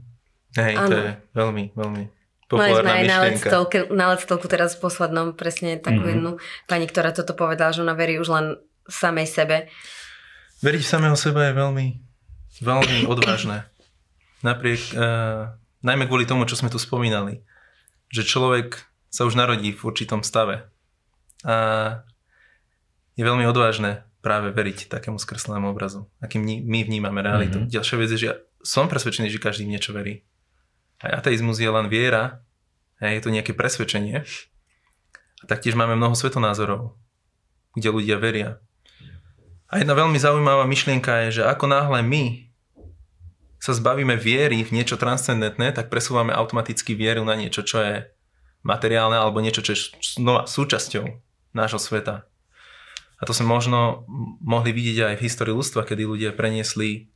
Hej, 0.55 0.73
to 0.79 0.87
Áno. 0.87 0.95
je 0.95 1.09
veľmi, 1.35 1.63
veľmi 1.75 2.03
Mali 2.57 2.73
sme 2.73 2.89
aj 2.89 3.05
na 3.05 3.17
myšlienka. 3.21 3.49
Talku 4.25 4.47
teraz 4.49 4.73
v 4.73 4.81
poslednom 4.89 5.37
presne 5.37 5.77
takú 5.77 6.01
Mhm. 6.01 6.11
jednu 6.17 6.31
pani, 6.65 6.89
ktorá 6.89 7.13
toto 7.13 7.37
povedala, 7.37 7.69
že 7.69 7.85
ona 7.85 7.93
verí 7.93 8.17
už 8.17 8.29
len 8.33 8.45
samej 8.89 9.27
sebe. 9.29 9.57
Veriť 10.65 10.81
v 10.81 10.89
samého 10.89 11.13
seba 11.13 11.45
je 11.45 11.53
veľmi, 11.53 11.87
veľmi 12.65 12.97
odvážne. 13.13 13.69
Napriek, 14.41 14.95
uh, 14.97 15.53
najmä 15.83 16.07
kvôli 16.09 16.25
tomu, 16.25 16.47
čo 16.49 16.57
sme 16.57 16.71
tu 16.71 16.79
spomínali, 16.79 17.43
že 18.09 18.25
človek 18.25 18.81
sa 19.11 19.27
už 19.27 19.35
narodí 19.37 19.75
v 19.75 19.81
určitom 19.85 20.23
stave 20.25 20.65
a 21.43 21.55
je 23.13 23.23
veľmi 23.23 23.43
odvážne 23.45 24.07
práve 24.19 24.51
veriť 24.51 24.91
takému 24.91 25.19
skreslenému 25.19 25.71
obrazu, 25.71 26.07
akým 26.19 26.43
my 26.43 26.79
vnímame 26.83 27.19
realitu. 27.23 27.59
Mhm. 27.59 27.63
Mm-hmm. 27.67 27.75
Ďalšia 27.75 27.95
vec 27.99 28.09
je, 28.15 28.19
že 28.19 28.27
ja 28.31 28.35
som 28.63 28.91
presvedčený, 28.91 29.31
že 29.31 29.39
každý 29.39 29.63
v 29.67 29.75
niečo 29.75 29.91
verí. 29.95 30.27
Aj 30.99 31.11
ateizmus 31.15 31.59
je 31.59 31.69
len 31.71 31.87
viera, 31.87 32.43
a 32.99 33.15
je 33.15 33.23
to 33.23 33.31
nejaké 33.31 33.55
presvedčenie. 33.55 34.27
A 35.39 35.43
taktiež 35.47 35.79
máme 35.79 35.95
mnoho 35.95 36.19
svetonázorov, 36.19 36.99
kde 37.79 37.89
ľudia 37.95 38.19
veria. 38.19 38.59
A 39.71 39.79
jedna 39.79 39.95
veľmi 39.95 40.19
zaujímavá 40.19 40.67
myšlienka 40.67 41.27
je, 41.27 41.39
že 41.39 41.43
ako 41.47 41.71
náhle 41.71 42.03
my 42.03 42.51
sa 43.59 43.71
zbavíme 43.75 44.15
viery 44.19 44.63
v 44.63 44.71
niečo 44.75 44.99
transcendentné, 44.99 45.71
tak 45.71 45.91
presúvame 45.91 46.35
automaticky 46.35 46.95
vieru 46.95 47.23
na 47.23 47.35
niečo, 47.35 47.63
čo 47.63 47.79
je 47.79 47.95
materiálne 48.63 49.15
alebo 49.15 49.39
niečo, 49.39 49.63
čo 49.63 49.71
je 49.75 49.79
znova 50.19 50.47
súčasťou 50.47 51.05
nášho 51.55 51.79
sveta. 51.79 52.27
A 53.19 53.27
to 53.27 53.35
sme 53.35 53.51
možno 53.51 54.07
mohli 54.39 54.71
vidieť 54.71 55.11
aj 55.11 55.15
v 55.19 55.25
histórii 55.27 55.55
ľudstva, 55.55 55.83
kedy 55.83 56.07
ľudia 56.07 56.31
preniesli 56.31 57.11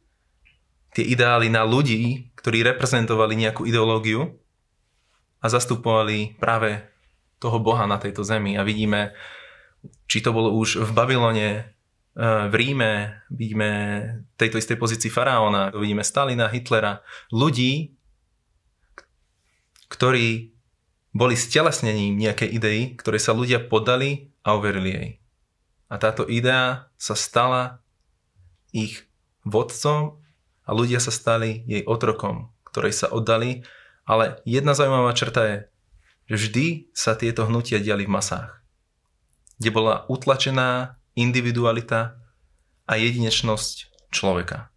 tie 0.93 1.05
ideály 1.05 1.49
na 1.49 1.65
ľudí, 1.65 2.33
ktorí 2.37 2.61
reprezentovali 2.63 3.33
nejakú 3.37 3.65
ideológiu 3.65 4.37
a 5.43 5.49
zastupovali 5.49 6.37
práve 6.39 6.85
toho 7.41 7.59
Boha 7.59 7.83
na 7.83 7.99
tejto 7.99 8.23
zemi. 8.23 8.55
A 8.55 8.63
vidíme, 8.63 9.11
či 10.07 10.23
to 10.23 10.31
bolo 10.31 10.55
už 10.55 10.79
v 10.79 10.91
Babylone, 10.95 11.47
eh, 11.51 12.45
v 12.47 12.53
Ríme, 12.55 13.25
vidíme 13.27 13.69
tejto 14.39 14.61
istej 14.61 14.79
pozícii 14.79 15.11
faraóna, 15.11 15.75
vidíme 15.75 16.07
Stalina, 16.07 16.47
Hitlera, 16.47 17.03
ľudí, 17.33 17.99
ktorí 19.91 20.55
boli 21.13 21.35
stelesnením 21.37 22.17
nejakej 22.17 22.49
idei, 22.49 22.79
ktorej 22.97 23.21
sa 23.21 23.37
ľudia 23.37 23.61
podali 23.61 24.33
a 24.41 24.57
uverili 24.57 24.89
jej. 24.89 25.09
A 25.91 26.01
táto 26.01 26.25
idea 26.25 26.89
sa 26.97 27.13
stala 27.13 27.83
ich 28.73 29.05
vodcom 29.45 30.22
a 30.63 30.69
ľudia 30.71 30.99
sa 31.03 31.11
stali 31.11 31.63
jej 31.67 31.83
otrokom, 31.83 32.51
ktorej 32.67 32.95
sa 32.95 33.07
oddali. 33.11 33.63
Ale 34.03 34.43
jedna 34.43 34.75
zaujímavá 34.75 35.15
črta 35.15 35.41
je, 35.47 35.57
že 36.27 36.35
vždy 36.35 36.65
sa 36.91 37.15
tieto 37.15 37.47
hnutia 37.47 37.79
diali 37.79 38.03
v 38.03 38.15
masách, 38.15 38.59
kde 39.59 39.71
bola 39.71 40.03
utlačená 40.11 40.99
individualita 41.15 42.19
a 42.83 42.93
jedinečnosť 42.99 44.09
človeka. 44.11 44.71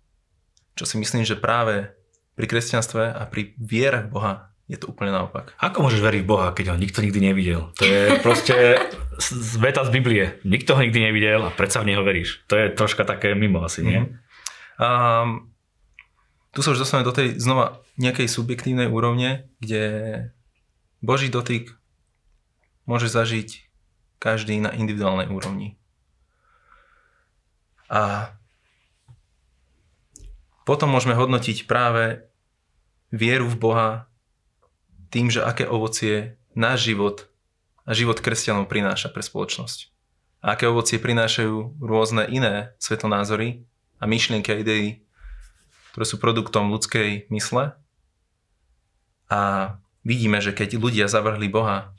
Čo 0.78 0.84
si 0.86 0.96
myslím, 1.00 1.26
že 1.26 1.38
práve 1.38 1.90
pri 2.36 2.46
kresťanstve 2.46 3.16
a 3.16 3.22
pri 3.26 3.56
viere 3.56 4.06
v 4.06 4.12
Boha 4.12 4.34
je 4.66 4.76
to 4.82 4.90
úplne 4.90 5.14
naopak. 5.14 5.54
Ako 5.62 5.86
môžeš 5.86 6.02
veriť 6.02 6.22
v 6.26 6.30
Boha, 6.30 6.50
keď 6.50 6.74
ho 6.74 6.76
nikto 6.76 6.98
nikdy 6.98 7.22
nevidel? 7.22 7.70
To 7.78 7.84
je 7.86 8.18
proste 8.18 8.54
veta 9.62 9.86
z 9.86 9.90
Biblie. 9.94 10.42
Nikto 10.42 10.74
ho 10.74 10.82
nikdy 10.82 11.06
nevidel 11.06 11.46
a 11.46 11.54
predsa 11.54 11.86
v 11.86 11.94
neho 11.94 12.02
veríš. 12.02 12.42
To 12.50 12.58
je 12.58 12.74
troška 12.74 13.06
také 13.06 13.38
mimo 13.38 13.62
asi, 13.62 13.86
nie? 13.86 14.02
Mhm. 14.02 14.10
Um, 14.76 15.55
tu 16.56 16.64
sa 16.64 16.72
už 16.72 16.80
dostaneme 16.80 17.04
do 17.04 17.12
tej 17.12 17.36
znova 17.36 17.84
nejakej 18.00 18.32
subjektívnej 18.32 18.88
úrovne, 18.88 19.44
kde 19.60 19.84
Boží 21.04 21.28
dotyk 21.28 21.76
môže 22.88 23.12
zažiť 23.12 23.68
každý 24.16 24.56
na 24.64 24.72
individuálnej 24.72 25.28
úrovni. 25.28 25.76
A 27.92 28.32
potom 30.64 30.88
môžeme 30.88 31.12
hodnotiť 31.12 31.68
práve 31.68 32.24
vieru 33.12 33.52
v 33.52 33.60
Boha 33.60 33.88
tým, 35.12 35.28
že 35.28 35.44
aké 35.44 35.68
ovocie 35.68 36.40
náš 36.56 36.88
život 36.88 37.28
a 37.84 37.92
život 37.92 38.18
kresťanov 38.24 38.64
prináša 38.64 39.12
pre 39.12 39.20
spoločnosť. 39.20 39.92
A 40.40 40.56
aké 40.56 40.72
ovocie 40.72 40.96
prinášajú 40.96 41.84
rôzne 41.84 42.24
iné 42.32 42.72
svetonázory 42.80 43.68
a 44.00 44.08
myšlienky 44.08 44.56
a 44.56 44.58
idei, 44.58 45.05
ktoré 45.96 46.04
sú 46.04 46.20
produktom 46.20 46.68
ľudskej 46.68 47.32
mysle. 47.32 47.72
A 49.32 49.40
vidíme, 50.04 50.44
že 50.44 50.52
keď 50.52 50.76
ľudia 50.76 51.08
zavrhli 51.08 51.48
Boha, 51.48 51.96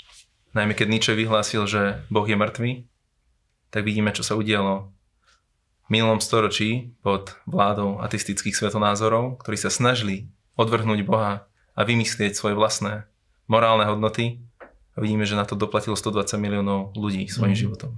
najmä 0.53 0.77
keď 0.77 0.87
Nietzsche 0.87 1.17
vyhlásil, 1.17 1.65
že 1.65 2.05
Boh 2.13 2.29
je 2.29 2.37
mŕtvý, 2.37 2.71
tak 3.73 3.81
vidíme, 3.81 4.13
čo 4.13 4.21
sa 4.21 4.37
udialo 4.37 4.93
v 5.81 5.89
minulom 5.89 6.21
storočí 6.21 6.93
pod 7.01 7.33
vládou 7.49 7.97
ateistických 7.97 8.53
svetonázorov, 8.53 9.41
ktorí 9.41 9.57
sa 9.57 9.73
snažili 9.73 10.29
odvrhnúť 10.53 11.01
Boha 11.01 11.49
a 11.73 11.81
vymyslieť 11.81 12.37
svoje 12.37 12.53
vlastné 12.53 13.09
morálne 13.49 13.89
hodnoty. 13.89 14.37
A 14.93 15.01
vidíme, 15.01 15.25
že 15.25 15.33
na 15.33 15.49
to 15.49 15.57
doplatilo 15.57 15.97
120 15.97 16.37
miliónov 16.37 16.93
ľudí 16.93 17.25
svojim 17.25 17.57
Mhm. 17.57 17.61
životom. 17.65 17.91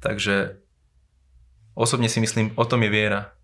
Takže 0.00 0.56
osobne 1.76 2.08
si 2.08 2.24
myslím, 2.24 2.56
o 2.56 2.64
tom 2.64 2.80
je 2.80 2.88
viera. 2.88 3.36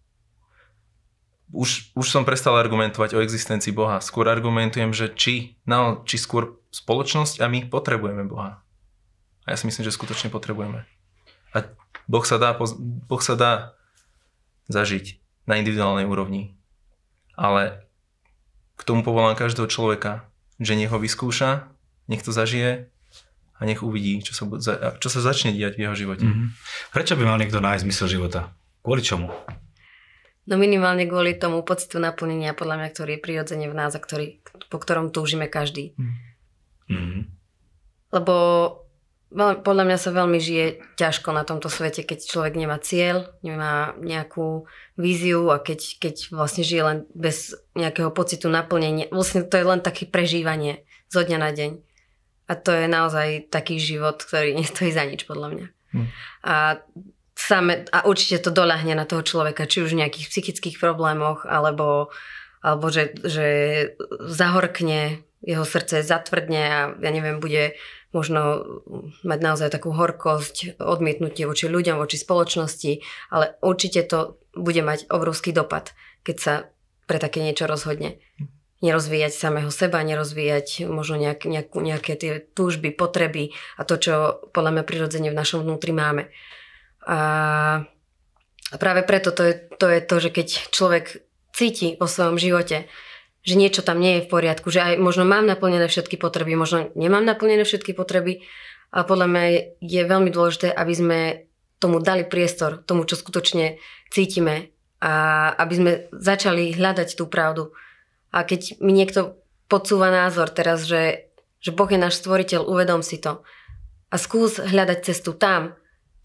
Už, 1.55 1.95
už 1.95 2.07
som 2.11 2.27
prestal 2.27 2.59
argumentovať 2.59 3.15
o 3.15 3.23
existencii 3.23 3.71
Boha. 3.71 4.03
Skôr 4.03 4.27
argumentujem, 4.27 4.91
že 4.91 5.15
či, 5.15 5.55
no, 5.63 6.03
či 6.03 6.19
skôr 6.19 6.59
spoločnosť 6.75 7.39
a 7.39 7.47
my 7.47 7.71
potrebujeme 7.71 8.27
Boha. 8.27 8.67
A 9.47 9.55
ja 9.55 9.57
si 9.57 9.71
myslím, 9.71 9.87
že 9.87 9.95
skutočne 9.95 10.29
potrebujeme. 10.29 10.83
A 11.55 11.71
Boh 12.11 12.27
sa 12.27 12.37
dá, 12.43 12.51
boh 12.59 13.23
sa 13.23 13.39
dá 13.39 13.79
zažiť 14.67 15.23
na 15.47 15.63
individuálnej 15.63 16.07
úrovni. 16.07 16.59
Ale 17.39 17.87
k 18.75 18.83
tomu 18.83 19.07
povolám 19.07 19.39
každého 19.39 19.71
človeka, 19.71 20.27
že 20.59 20.75
nech 20.75 20.91
ho 20.91 20.99
vyskúša, 20.99 21.71
nech 22.11 22.27
to 22.27 22.35
zažije 22.35 22.91
a 23.57 23.61
nech 23.65 23.81
uvidí, 23.81 24.21
čo 24.21 24.37
sa, 24.37 24.45
čo 24.99 25.09
sa 25.09 25.21
začne 25.23 25.55
diať 25.55 25.79
v 25.79 25.89
jeho 25.89 25.95
živote. 25.97 26.27
Mhm. 26.27 26.47
Prečo 26.93 27.15
by 27.17 27.25
mal 27.25 27.39
niekto 27.41 27.63
nájsť 27.63 27.85
zmysel 27.87 28.07
života? 28.11 28.53
Kvôli 28.83 29.03
čomu? 29.03 29.31
No 30.47 30.55
minimálne 30.55 31.11
kvôli 31.11 31.35
tomu 31.35 31.67
pocitu 31.67 31.99
naplnenia, 31.99 32.55
podľa 32.55 32.79
mňa, 32.79 32.89
ktorý 32.95 33.11
je 33.19 33.25
prirodzene 33.25 33.67
v 33.67 33.75
nás 33.75 33.93
a 33.99 34.01
ktorý, 34.01 34.39
po 34.71 34.79
ktorom 34.79 35.11
túžime 35.11 35.51
každý. 35.51 35.95
Mhm. 36.87 37.35
Lebo 38.15 38.35
podľa 39.37 39.85
mňa 39.91 39.99
sa 39.99 40.15
veľmi 40.15 40.39
žije 40.39 40.95
ťažko 40.95 41.35
na 41.35 41.43
tomto 41.43 41.67
svete, 41.67 42.07
keď 42.07 42.31
človek 42.31 42.55
nemá 42.55 42.79
cieľ, 42.79 43.35
nemá 43.43 43.99
nejakú 43.99 44.71
víziu 44.95 45.51
a 45.51 45.59
keď, 45.59 45.99
keď 45.99 46.15
vlastne 46.31 46.63
žije 46.63 46.83
len 46.87 46.99
bez 47.11 47.59
nejakého 47.75 48.15
pocitu 48.15 48.47
naplnenia. 48.47 49.11
Vlastne 49.11 49.43
to 49.43 49.59
je 49.59 49.67
len 49.67 49.83
také 49.83 50.07
prežívanie 50.07 50.87
zo 51.11 51.27
dňa 51.27 51.39
na 51.43 51.51
deň. 51.51 51.71
A 52.47 52.53
to 52.55 52.71
je 52.71 52.87
naozaj 52.87 53.51
taký 53.51 53.83
život, 53.83 54.23
ktorý 54.23 54.55
nestojí 54.63 54.95
za 54.95 55.03
nič, 55.03 55.27
podľa 55.27 55.49
mňa. 55.53 55.67
Hm. 55.91 56.07
A, 56.47 56.55
same, 57.37 57.85
a 57.93 58.09
určite 58.09 58.43
to 58.43 58.51
doľahne 58.51 58.97
na 58.97 59.05
toho 59.05 59.21
človeka, 59.23 59.69
či 59.69 59.85
už 59.85 59.93
v 59.93 60.01
nejakých 60.03 60.27
psychických 60.33 60.77
problémoch, 60.81 61.45
alebo, 61.45 62.11
alebo 62.65 62.89
že, 62.89 63.13
že 63.23 63.47
zahorkne, 64.25 65.23
jeho 65.45 65.63
srdce 65.63 66.03
zatvrdne 66.03 66.63
a 66.67 66.81
ja 66.97 67.11
neviem, 67.13 67.39
bude 67.39 67.79
možno 68.11 68.65
mať 69.23 69.39
naozaj 69.45 69.69
takú 69.69 69.93
horkosť, 69.93 70.81
odmietnutie 70.81 71.45
voči 71.45 71.69
ľuďom, 71.69 72.01
voči 72.01 72.17
spoločnosti, 72.17 73.05
ale 73.31 73.55
určite 73.61 74.09
to 74.09 74.41
bude 74.57 74.81
mať 74.81 75.07
obrovský 75.13 75.53
dopad, 75.53 75.93
keď 76.25 76.37
sa 76.41 76.55
pre 77.05 77.21
také 77.21 77.45
niečo 77.45 77.69
rozhodne. 77.69 78.19
Nerozvíjať 78.81 79.33
samého 79.33 79.69
seba, 79.69 80.01
nerozvíjať 80.01 80.89
možno 80.89 81.21
nejak, 81.21 81.45
nejak, 81.45 81.69
nejaké 81.73 82.13
tie 82.17 82.33
túžby, 82.43 82.93
potreby 82.93 83.53
a 83.77 83.85
to, 83.85 84.01
čo 84.01 84.15
podľa 84.53 84.81
mňa 84.81 84.85
prirodzene 84.85 85.29
v 85.31 85.39
našom 85.39 85.63
vnútri 85.63 85.93
máme. 85.93 86.33
A, 87.07 87.87
práve 88.77 89.01
preto 89.07 89.31
to 89.31 89.43
je, 89.47 89.55
to 89.79 89.87
je 89.87 90.01
to, 90.03 90.17
že 90.19 90.31
keď 90.35 90.47
človek 90.75 91.05
cíti 91.55 91.95
vo 91.97 92.11
svojom 92.11 92.37
živote, 92.37 92.91
že 93.47 93.55
niečo 93.55 93.87
tam 93.87 94.03
nie 94.03 94.19
je 94.19 94.27
v 94.27 94.33
poriadku, 94.35 94.75
že 94.75 94.83
aj 94.83 94.95
možno 94.99 95.23
mám 95.23 95.47
naplnené 95.47 95.87
všetky 95.87 96.19
potreby, 96.19 96.59
možno 96.59 96.91
nemám 96.99 97.23
naplnené 97.23 97.63
všetky 97.63 97.95
potreby, 97.95 98.43
a 98.95 99.03
podľa 99.03 99.27
mňa 99.27 99.45
je 99.83 100.03
veľmi 100.09 100.31
dôležité, 100.31 100.71
aby 100.71 100.95
sme 100.95 101.19
tomu 101.77 102.01
dali 102.01 102.25
priestor, 102.25 102.81
tomu, 102.81 103.05
čo 103.05 103.19
skutočne 103.19 103.77
cítime 104.09 104.73
a 105.03 105.53
aby 105.61 105.75
sme 105.77 105.93
začali 106.15 106.73
hľadať 106.73 107.09
tú 107.19 107.29
pravdu. 107.29 107.77
A 108.33 108.49
keď 108.49 108.81
mi 108.81 108.97
niekto 108.97 109.37
podsúva 109.69 110.09
názor 110.09 110.49
teraz, 110.49 110.89
že, 110.89 111.29
že 111.61 111.75
Boh 111.77 111.89
je 111.91 112.01
náš 112.01 112.23
stvoriteľ, 112.25 112.65
uvedom 112.65 113.05
si 113.05 113.21
to 113.21 113.45
a 114.09 114.17
skús 114.17 114.63
hľadať 114.63 114.99
cestu 115.05 115.37
tam, 115.37 115.77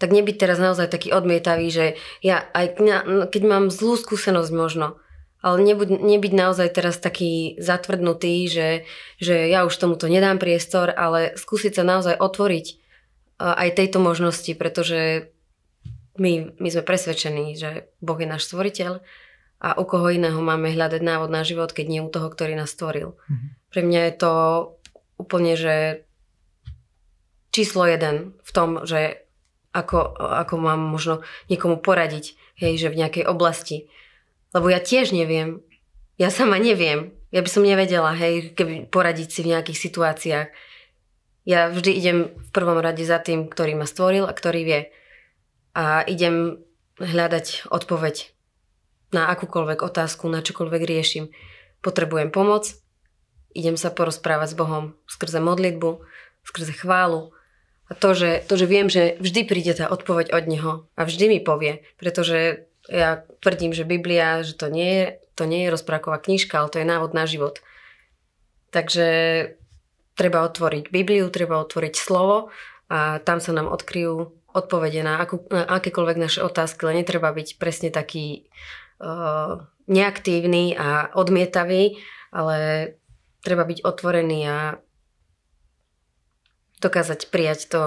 tak 0.01 0.09
nebyť 0.09 0.35
teraz 0.41 0.57
naozaj 0.57 0.89
taký 0.89 1.13
odmietavý, 1.13 1.69
že 1.69 1.85
ja 2.25 2.49
aj 2.57 2.81
keď 3.29 3.43
mám 3.45 3.69
zlú 3.69 3.93
skúsenosť 4.01 4.49
možno, 4.49 4.97
ale 5.45 5.61
nebuď, 5.61 6.01
nebyť 6.01 6.33
naozaj 6.33 6.73
teraz 6.73 6.97
taký 6.97 7.61
zatvrdnutý, 7.61 8.49
že, 8.49 8.69
že 9.21 9.45
ja 9.45 9.61
už 9.69 9.77
tomuto 9.77 10.09
nedám 10.09 10.41
priestor, 10.41 10.89
ale 10.89 11.37
skúsiť 11.37 11.77
sa 11.77 11.83
naozaj 11.85 12.17
otvoriť 12.17 12.81
aj 13.41 13.69
tejto 13.73 13.97
možnosti, 14.01 14.53
pretože 14.57 15.29
my, 16.17 16.57
my 16.61 16.69
sme 16.69 16.83
presvedčení, 16.85 17.57
že 17.57 17.89
Boh 18.01 18.17
je 18.17 18.29
náš 18.29 18.49
stvoriteľ 18.49 19.01
a 19.61 19.69
u 19.77 19.85
koho 19.85 20.09
iného 20.09 20.37
máme 20.41 20.73
hľadať 20.73 21.01
návod 21.01 21.29
na 21.29 21.41
život, 21.45 21.73
keď 21.73 21.85
nie 21.89 22.01
u 22.01 22.09
toho, 22.09 22.29
ktorý 22.29 22.53
nás 22.53 22.73
stvoril. 22.73 23.17
Mm-hmm. 23.17 23.49
Pre 23.69 23.81
mňa 23.81 24.01
je 24.05 24.13
to 24.17 24.33
úplne, 25.17 25.53
že 25.57 26.05
číslo 27.49 27.85
jeden 27.89 28.37
v 28.41 28.51
tom, 28.53 28.69
že 28.85 29.25
ako, 29.71 30.15
ako 30.19 30.55
mám 30.59 30.79
možno 30.79 31.23
niekomu 31.47 31.79
poradiť, 31.79 32.35
hej, 32.59 32.77
že 32.77 32.91
v 32.91 32.99
nejakej 32.99 33.25
oblasti 33.27 33.91
lebo 34.51 34.67
ja 34.67 34.79
tiež 34.83 35.15
neviem. 35.15 35.63
Ja 36.19 36.27
sama 36.29 36.59
neviem. 36.59 37.15
Ja 37.31 37.39
by 37.39 37.49
som 37.49 37.63
nevedela, 37.63 38.11
hej, 38.11 38.51
keby 38.51 38.91
poradiť 38.91 39.27
si 39.31 39.39
v 39.41 39.55
nejakých 39.55 39.79
situáciách. 39.79 40.47
Ja 41.47 41.71
vždy 41.71 41.91
idem 41.95 42.17
v 42.35 42.49
prvom 42.51 42.77
rade 42.77 43.01
za 43.07 43.17
tým, 43.17 43.47
ktorý 43.47 43.79
ma 43.79 43.87
stvoril 43.87 44.27
a 44.27 44.35
ktorý 44.35 44.61
vie. 44.67 44.81
A 45.71 46.03
idem 46.03 46.59
hľadať 46.99 47.71
odpoveď 47.71 48.35
na 49.15 49.31
akúkoľvek 49.31 49.79
otázku, 49.81 50.27
na 50.27 50.43
čokoľvek 50.43 50.83
riešim. 50.83 51.31
Potrebujem 51.79 52.29
pomoc, 52.29 52.75
idem 53.55 53.79
sa 53.79 53.89
porozprávať 53.89 54.53
s 54.53 54.59
Bohom 54.59 54.83
skrze 55.07 55.39
modlitbu, 55.39 56.03
skrze 56.43 56.75
chválu. 56.75 57.31
A 57.91 57.93
to 57.93 58.15
že, 58.15 58.47
to, 58.47 58.55
že 58.55 58.71
viem, 58.71 58.87
že 58.87 59.19
vždy 59.19 59.43
príde 59.43 59.75
tá 59.75 59.91
odpoveď 59.91 60.31
od 60.31 60.47
Neho 60.47 60.73
a 60.95 61.01
vždy 61.03 61.27
mi 61.27 61.39
povie, 61.43 61.83
pretože 61.99 62.71
ja 62.87 63.27
tvrdím, 63.43 63.75
že 63.75 63.83
Biblia, 63.83 64.47
že 64.47 64.55
to 64.55 64.71
nie 64.71 64.87
je, 64.87 65.05
to 65.35 65.43
nie 65.43 65.67
je 65.67 65.73
rozprávková 65.75 66.23
knižka, 66.23 66.55
ale 66.55 66.71
to 66.71 66.79
je 66.79 66.87
návod 66.87 67.11
na 67.11 67.27
život. 67.27 67.59
Takže 68.71 69.07
treba 70.15 70.47
otvoriť 70.47 70.87
Bibliu, 70.87 71.27
treba 71.27 71.59
otvoriť 71.59 71.93
slovo 71.99 72.55
a 72.87 73.19
tam 73.19 73.43
sa 73.43 73.51
nám 73.51 73.67
odkryjú 73.67 74.39
odpovede 74.51 75.03
na, 75.03 75.19
akú, 75.23 75.43
na 75.51 75.63
akékoľvek 75.67 76.17
naše 76.19 76.39
otázky, 76.43 76.87
ale 76.87 77.03
netreba 77.03 77.31
byť 77.31 77.55
presne 77.55 77.89
taký 77.91 78.47
uh, 78.99 79.63
neaktívny 79.87 80.75
a 80.75 81.11
odmietavý, 81.15 81.99
ale 82.31 82.57
treba 83.43 83.63
byť 83.63 83.83
otvorený 83.83 84.39
a 84.47 84.57
dokázať 86.81 87.29
prijať 87.29 87.69
to, 87.69 87.81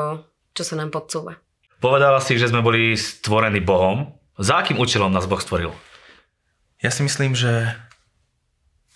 čo 0.55 0.63
sa 0.63 0.79
nám 0.79 0.95
podsúva. 0.95 1.37
Povedala 1.83 2.23
si, 2.23 2.39
že 2.39 2.49
sme 2.49 2.63
boli 2.63 2.95
stvorení 2.95 3.61
Bohom. 3.61 4.15
Za 4.39 4.63
akým 4.63 4.81
účelom 4.81 5.13
nás 5.13 5.27
Boh 5.29 5.43
stvoril? 5.43 5.75
Ja 6.81 6.89
si 6.95 7.05
myslím, 7.05 7.35
že 7.35 7.75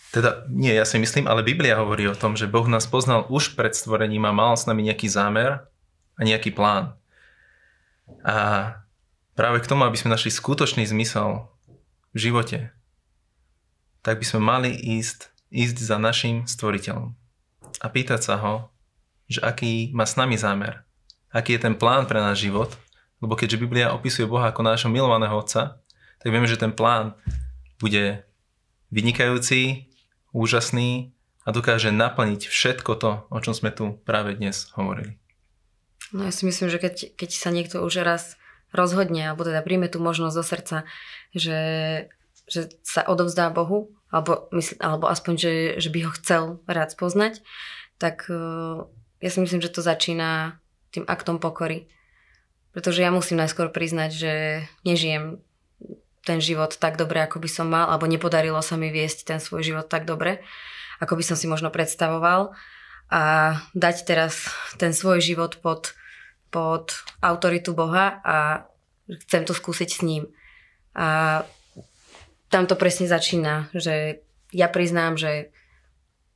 teda 0.08 0.48
nie, 0.48 0.72
ja 0.72 0.88
si 0.88 0.96
myslím, 0.96 1.28
ale 1.28 1.44
Biblia 1.44 1.76
hovorí 1.76 2.08
o 2.08 2.16
tom, 2.16 2.32
že 2.32 2.48
Boh 2.48 2.64
nás 2.64 2.88
poznal 2.88 3.28
už 3.28 3.52
pred 3.58 3.76
stvorením 3.76 4.24
a 4.24 4.32
mal 4.32 4.56
s 4.56 4.64
nami 4.64 4.88
nejaký 4.88 5.04
zámer 5.04 5.68
a 6.16 6.20
nejaký 6.24 6.56
plán. 6.56 6.96
A 8.24 8.80
práve 9.36 9.60
k 9.60 9.68
tomu, 9.68 9.84
aby 9.84 10.00
sme 10.00 10.14
našli 10.14 10.32
skutočný 10.32 10.88
zmysel 10.88 11.52
v 12.16 12.18
živote, 12.18 12.72
tak 14.00 14.16
by 14.16 14.24
sme 14.24 14.40
mali 14.40 14.72
ísť, 14.72 15.28
ísť 15.52 15.76
za 15.76 16.00
našim 16.00 16.48
stvoriteľom 16.48 17.12
a 17.78 17.86
pýtať 17.92 18.20
sa 18.24 18.40
ho, 18.40 18.72
že 19.28 19.44
aký 19.44 19.92
má 19.92 20.08
s 20.08 20.16
nami 20.16 20.40
zámer, 20.40 20.82
aký 21.30 21.54
je 21.56 21.64
ten 21.68 21.76
plán 21.76 22.08
pre 22.08 22.18
náš 22.18 22.48
život– 22.48 22.72
lebo 23.18 23.34
keďže 23.34 23.58
Biblia 23.58 23.94
opisuje 23.94 24.30
Boha 24.30 24.50
ako 24.50 24.62
nášho 24.62 24.90
milovaného 24.90 25.34
Otca, 25.34 25.82
tak 26.18 26.28
vieme, 26.30 26.46
že 26.46 26.58
ten 26.58 26.70
plán 26.70 27.18
bude 27.78 28.26
vynikajúci, 28.90 29.90
úžasný 30.34 31.14
a 31.46 31.50
dokáže 31.50 31.94
naplniť 31.94 32.46
všetko 32.46 32.92
to, 32.98 33.10
o 33.30 33.38
čom 33.42 33.54
sme 33.54 33.74
tu 33.74 33.98
práve 34.06 34.38
dnes 34.38 34.70
hovorili. 34.74 35.18
No 36.14 36.24
ja 36.24 36.32
si 36.32 36.46
myslím, 36.46 36.70
že 36.72 36.78
keď, 36.80 36.94
keď 37.18 37.30
sa 37.34 37.50
niekto 37.52 37.82
už 37.84 38.00
raz 38.06 38.38
rozhodne, 38.72 39.28
alebo 39.28 39.44
teda 39.44 39.64
príjme 39.64 39.90
tú 39.90 39.98
možnosť 40.00 40.34
zo 40.34 40.44
srdca, 40.44 40.76
že, 41.32 41.60
že 42.48 42.70
sa 42.84 43.04
odovzdá 43.04 43.50
Bohu, 43.50 43.92
alebo, 44.08 44.48
mysl, 44.56 44.78
alebo 44.80 45.08
aspoň, 45.10 45.34
že, 45.36 45.54
že 45.84 45.88
by 45.92 45.98
ho 46.08 46.12
chcel 46.16 46.42
rád 46.64 46.96
spoznať, 46.96 47.44
tak 48.00 48.24
uh, 48.32 48.88
ja 49.18 49.28
si 49.30 49.38
myslím, 49.42 49.62
že 49.62 49.74
to 49.74 49.82
začína 49.82 50.58
tým 50.94 51.04
aktom 51.04 51.42
pokory. 51.42 51.90
Pretože 52.70 53.02
ja 53.02 53.10
musím 53.10 53.42
najskôr 53.42 53.74
priznať, 53.74 54.10
že 54.14 54.32
nežijem 54.86 55.42
ten 56.22 56.38
život 56.38 56.76
tak 56.76 57.00
dobre, 57.00 57.24
ako 57.24 57.40
by 57.40 57.48
som 57.48 57.66
mal, 57.72 57.88
alebo 57.88 58.04
nepodarilo 58.04 58.60
sa 58.60 58.76
mi 58.76 58.92
viesť 58.92 59.24
ten 59.24 59.38
svoj 59.40 59.64
život 59.64 59.88
tak 59.88 60.04
dobre, 60.04 60.44
ako 61.00 61.16
by 61.16 61.24
som 61.24 61.36
si 61.40 61.48
možno 61.48 61.72
predstavoval. 61.72 62.52
A 63.08 63.22
dať 63.72 64.04
teraz 64.04 64.52
ten 64.76 64.92
svoj 64.92 65.24
život 65.24 65.56
pod, 65.64 65.96
pod 66.52 66.92
autoritu 67.24 67.72
Boha 67.72 68.20
a 68.20 68.68
chcem 69.24 69.48
to 69.48 69.56
skúsiť 69.56 69.88
s 69.88 70.00
ním. 70.04 70.28
A 70.92 71.42
tam 72.52 72.68
to 72.68 72.76
presne 72.76 73.08
začína, 73.08 73.72
že 73.72 74.20
ja 74.52 74.68
priznám, 74.68 75.16
že 75.16 75.52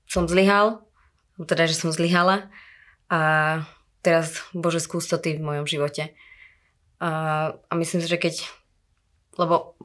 som 0.09 0.25
zlyhal, 0.25 0.85
teda, 1.37 1.68
že 1.68 1.77
som 1.77 1.92
zlyhala 1.92 2.49
a 3.12 3.20
teraz 4.01 4.40
Bože 4.57 4.81
skús 4.81 5.05
to 5.05 5.20
ty 5.20 5.37
v 5.37 5.44
mojom 5.44 5.68
živote. 5.68 6.16
A, 6.96 7.11
a 7.53 7.72
myslím 7.77 8.01
si, 8.01 8.09
že 8.09 8.16
keď, 8.16 8.48
lebo 9.37 9.77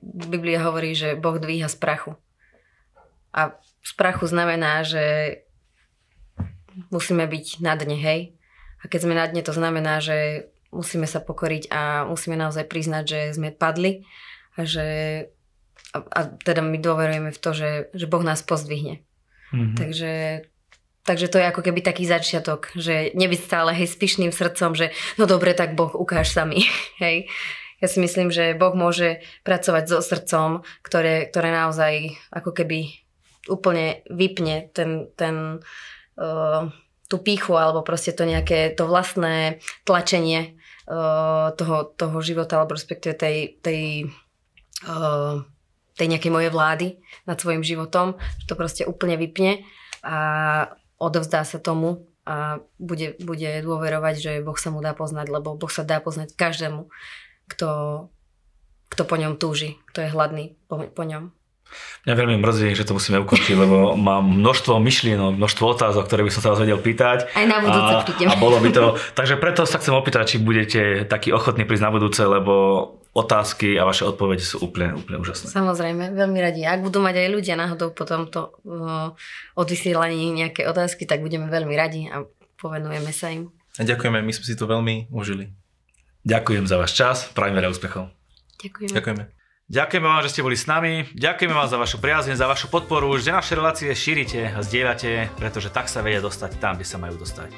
Biblia 0.00 0.64
hovorí, 0.64 0.96
že 0.96 1.12
Boh 1.12 1.36
dvíha 1.36 1.68
z 1.68 1.76
prachu. 1.76 2.16
A 3.36 3.52
z 3.84 3.92
prachu 4.00 4.24
znamená, 4.26 4.80
že 4.80 5.38
musíme 6.88 7.28
byť 7.28 7.60
na 7.60 7.76
dne, 7.76 8.00
hej? 8.00 8.20
A 8.80 8.88
keď 8.88 9.00
sme 9.04 9.14
na 9.14 9.28
dne, 9.28 9.44
to 9.44 9.52
znamená, 9.52 10.00
že 10.00 10.48
musíme 10.72 11.04
sa 11.04 11.20
pokoriť 11.20 11.68
a 11.68 12.08
musíme 12.08 12.38
naozaj 12.38 12.64
priznať, 12.64 13.04
že 13.04 13.20
sme 13.36 13.52
padli 13.52 14.08
a 14.56 14.64
že 14.64 14.86
a, 15.90 15.98
a 16.00 16.20
teda 16.32 16.62
my 16.62 16.78
dôverujeme 16.78 17.30
v 17.34 17.38
to, 17.42 17.50
že, 17.50 17.70
že 17.92 18.06
Boh 18.06 18.22
nás 18.22 18.40
pozdvihne. 18.46 19.02
Mm-hmm. 19.50 19.74
Takže 19.74 20.10
Takže 21.00 21.32
to 21.32 21.40
je 21.40 21.48
ako 21.48 21.64
keby 21.64 21.80
taký 21.80 22.04
začiatok, 22.04 22.76
že 22.76 23.16
nebyť 23.16 23.40
stále 23.40 23.72
hej, 23.72 23.88
s 23.88 23.96
pyšným 23.96 24.32
srdcom, 24.36 24.76
že 24.76 24.92
no 25.16 25.24
dobre, 25.24 25.56
tak 25.56 25.72
Boh 25.72 25.90
ukáž 25.96 26.28
sa 26.28 26.44
mi. 26.44 26.68
Hej. 27.02 27.32
Ja 27.80 27.88
si 27.88 27.96
myslím, 28.04 28.28
že 28.28 28.52
Boh 28.52 28.76
môže 28.76 29.24
pracovať 29.40 29.84
so 29.88 30.04
srdcom, 30.04 30.60
ktoré, 30.84 31.32
ktoré 31.32 31.48
naozaj 31.48 32.12
ako 32.28 32.52
keby 32.52 32.92
úplne 33.48 34.04
vypne 34.12 34.68
ten, 34.76 35.08
ten, 35.16 35.64
uh, 36.20 36.68
tú 37.08 37.16
píchu 37.24 37.56
alebo 37.56 37.80
proste 37.80 38.12
to 38.12 38.28
nejaké 38.28 38.76
to 38.76 38.84
vlastné 38.84 39.64
tlačenie 39.88 40.60
uh, 40.84 41.56
toho, 41.56 41.96
toho 41.96 42.20
života 42.20 42.60
alebo 42.60 42.76
respektíve 42.76 43.16
tej, 43.16 43.56
tej, 43.64 44.12
uh, 44.84 45.40
tej 45.96 46.06
nejakej 46.12 46.32
mojej 46.36 46.52
vlády 46.52 47.00
nad 47.24 47.40
svojim 47.40 47.64
životom, 47.64 48.20
že 48.44 48.44
to 48.44 48.60
proste 48.60 48.84
úplne 48.84 49.16
vypne 49.16 49.64
a 50.04 50.16
odovzdá 51.00 51.42
sa 51.48 51.56
tomu 51.56 52.06
a 52.28 52.60
bude, 52.76 53.16
bude 53.24 53.48
dôverovať, 53.64 54.14
že 54.20 54.32
Boh 54.44 54.54
sa 54.60 54.68
mu 54.68 54.84
dá 54.84 54.92
poznať, 54.92 55.32
lebo 55.32 55.56
Boh 55.56 55.72
sa 55.72 55.82
dá 55.82 55.98
poznať 55.98 56.36
každému, 56.36 56.92
kto, 57.48 57.70
kto 58.92 59.02
po 59.08 59.16
ňom 59.16 59.40
túži, 59.40 59.80
kto 59.90 60.04
je 60.04 60.12
hladný 60.12 60.54
po, 60.68 60.84
po 60.92 61.02
ňom. 61.02 61.32
Mňa 62.04 62.14
veľmi 62.18 62.36
mrzí, 62.42 62.74
že 62.74 62.82
to 62.82 62.98
musíme 62.98 63.22
ukončiť, 63.22 63.54
lebo 63.54 63.94
mám 63.94 64.26
množstvo 64.26 64.82
myšlienok, 64.82 65.38
množstvo 65.38 65.64
otázok, 65.70 66.02
ktoré 66.10 66.26
by 66.26 66.32
som 66.34 66.42
sa 66.42 66.50
vás 66.50 66.60
vedel 66.66 66.82
pýtať. 66.82 67.30
Aj 67.30 67.46
na 67.46 67.62
budúce 67.62 67.94
a, 67.94 68.02
prídem. 68.02 68.26
A 68.26 68.34
bolo 68.36 68.58
by 68.58 68.70
to, 68.74 68.84
takže 69.14 69.38
preto 69.38 69.62
sa 69.62 69.78
chcem 69.78 69.94
opýtať, 69.94 70.34
či 70.34 70.36
budete 70.42 71.06
takí 71.06 71.30
ochotní 71.30 71.62
prísť 71.62 71.86
na 71.86 71.94
budúce, 71.94 72.22
lebo 72.26 72.54
otázky 73.10 73.74
a 73.74 73.82
vaše 73.82 74.06
odpovede 74.06 74.42
sú 74.42 74.62
úplne, 74.62 74.94
úplne 74.94 75.18
úžasné. 75.18 75.50
Samozrejme, 75.50 76.14
veľmi 76.14 76.38
radi. 76.38 76.62
Ak 76.62 76.78
budú 76.78 77.02
mať 77.02 77.26
aj 77.26 77.28
ľudia 77.34 77.54
náhodou 77.58 77.90
po 77.90 78.06
tomto 78.06 78.54
uh, 78.62 79.10
odvysielaní 79.58 80.30
nejaké 80.30 80.66
otázky, 80.70 81.10
tak 81.10 81.18
budeme 81.18 81.50
veľmi 81.50 81.74
radi 81.74 82.06
a 82.06 82.22
povenujeme 82.62 83.10
sa 83.10 83.34
im. 83.34 83.50
A 83.78 83.82
ďakujeme, 83.82 84.22
my 84.22 84.32
sme 84.34 84.44
si 84.46 84.54
to 84.54 84.70
veľmi 84.70 85.10
užili. 85.10 85.50
Ďakujem 86.22 86.68
za 86.70 86.76
váš 86.78 86.92
čas, 86.94 87.16
prajem 87.34 87.58
veľa 87.58 87.72
úspechov. 87.74 88.12
Ďakujeme. 88.62 88.94
Ďakujeme. 88.94 89.22
Ďakujeme 89.70 90.06
vám, 90.06 90.22
že 90.26 90.30
ste 90.34 90.42
boli 90.42 90.58
s 90.58 90.66
nami. 90.66 91.06
Ďakujeme 91.14 91.54
vám 91.54 91.70
za 91.70 91.78
vašu 91.78 92.02
priazne, 92.02 92.34
za 92.34 92.50
vašu 92.50 92.66
podporu, 92.66 93.14
že 93.22 93.30
naše 93.30 93.54
relácie 93.54 93.86
šírite 93.94 94.50
a 94.50 94.66
zdieľate, 94.66 95.30
pretože 95.38 95.70
tak 95.70 95.86
sa 95.86 96.02
vedia 96.02 96.18
dostať 96.18 96.58
tam, 96.58 96.74
kde 96.74 96.90
sa 96.90 96.98
majú 96.98 97.14
dostať. 97.22 97.54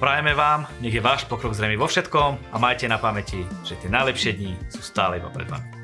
Prajeme 0.00 0.32
vám, 0.32 0.64
nech 0.80 0.96
je 0.96 1.04
váš 1.04 1.28
pokrok 1.28 1.52
zrejmy 1.52 1.76
vo 1.76 1.84
všetkom 1.84 2.56
a 2.56 2.56
majte 2.56 2.88
na 2.88 2.96
pamäti, 2.96 3.44
že 3.68 3.76
tie 3.76 3.92
najlepšie 3.92 4.32
dni 4.32 4.56
sú 4.72 4.80
stále 4.80 5.20
iba 5.20 5.28
pred 5.28 5.44
vami. 5.44 5.79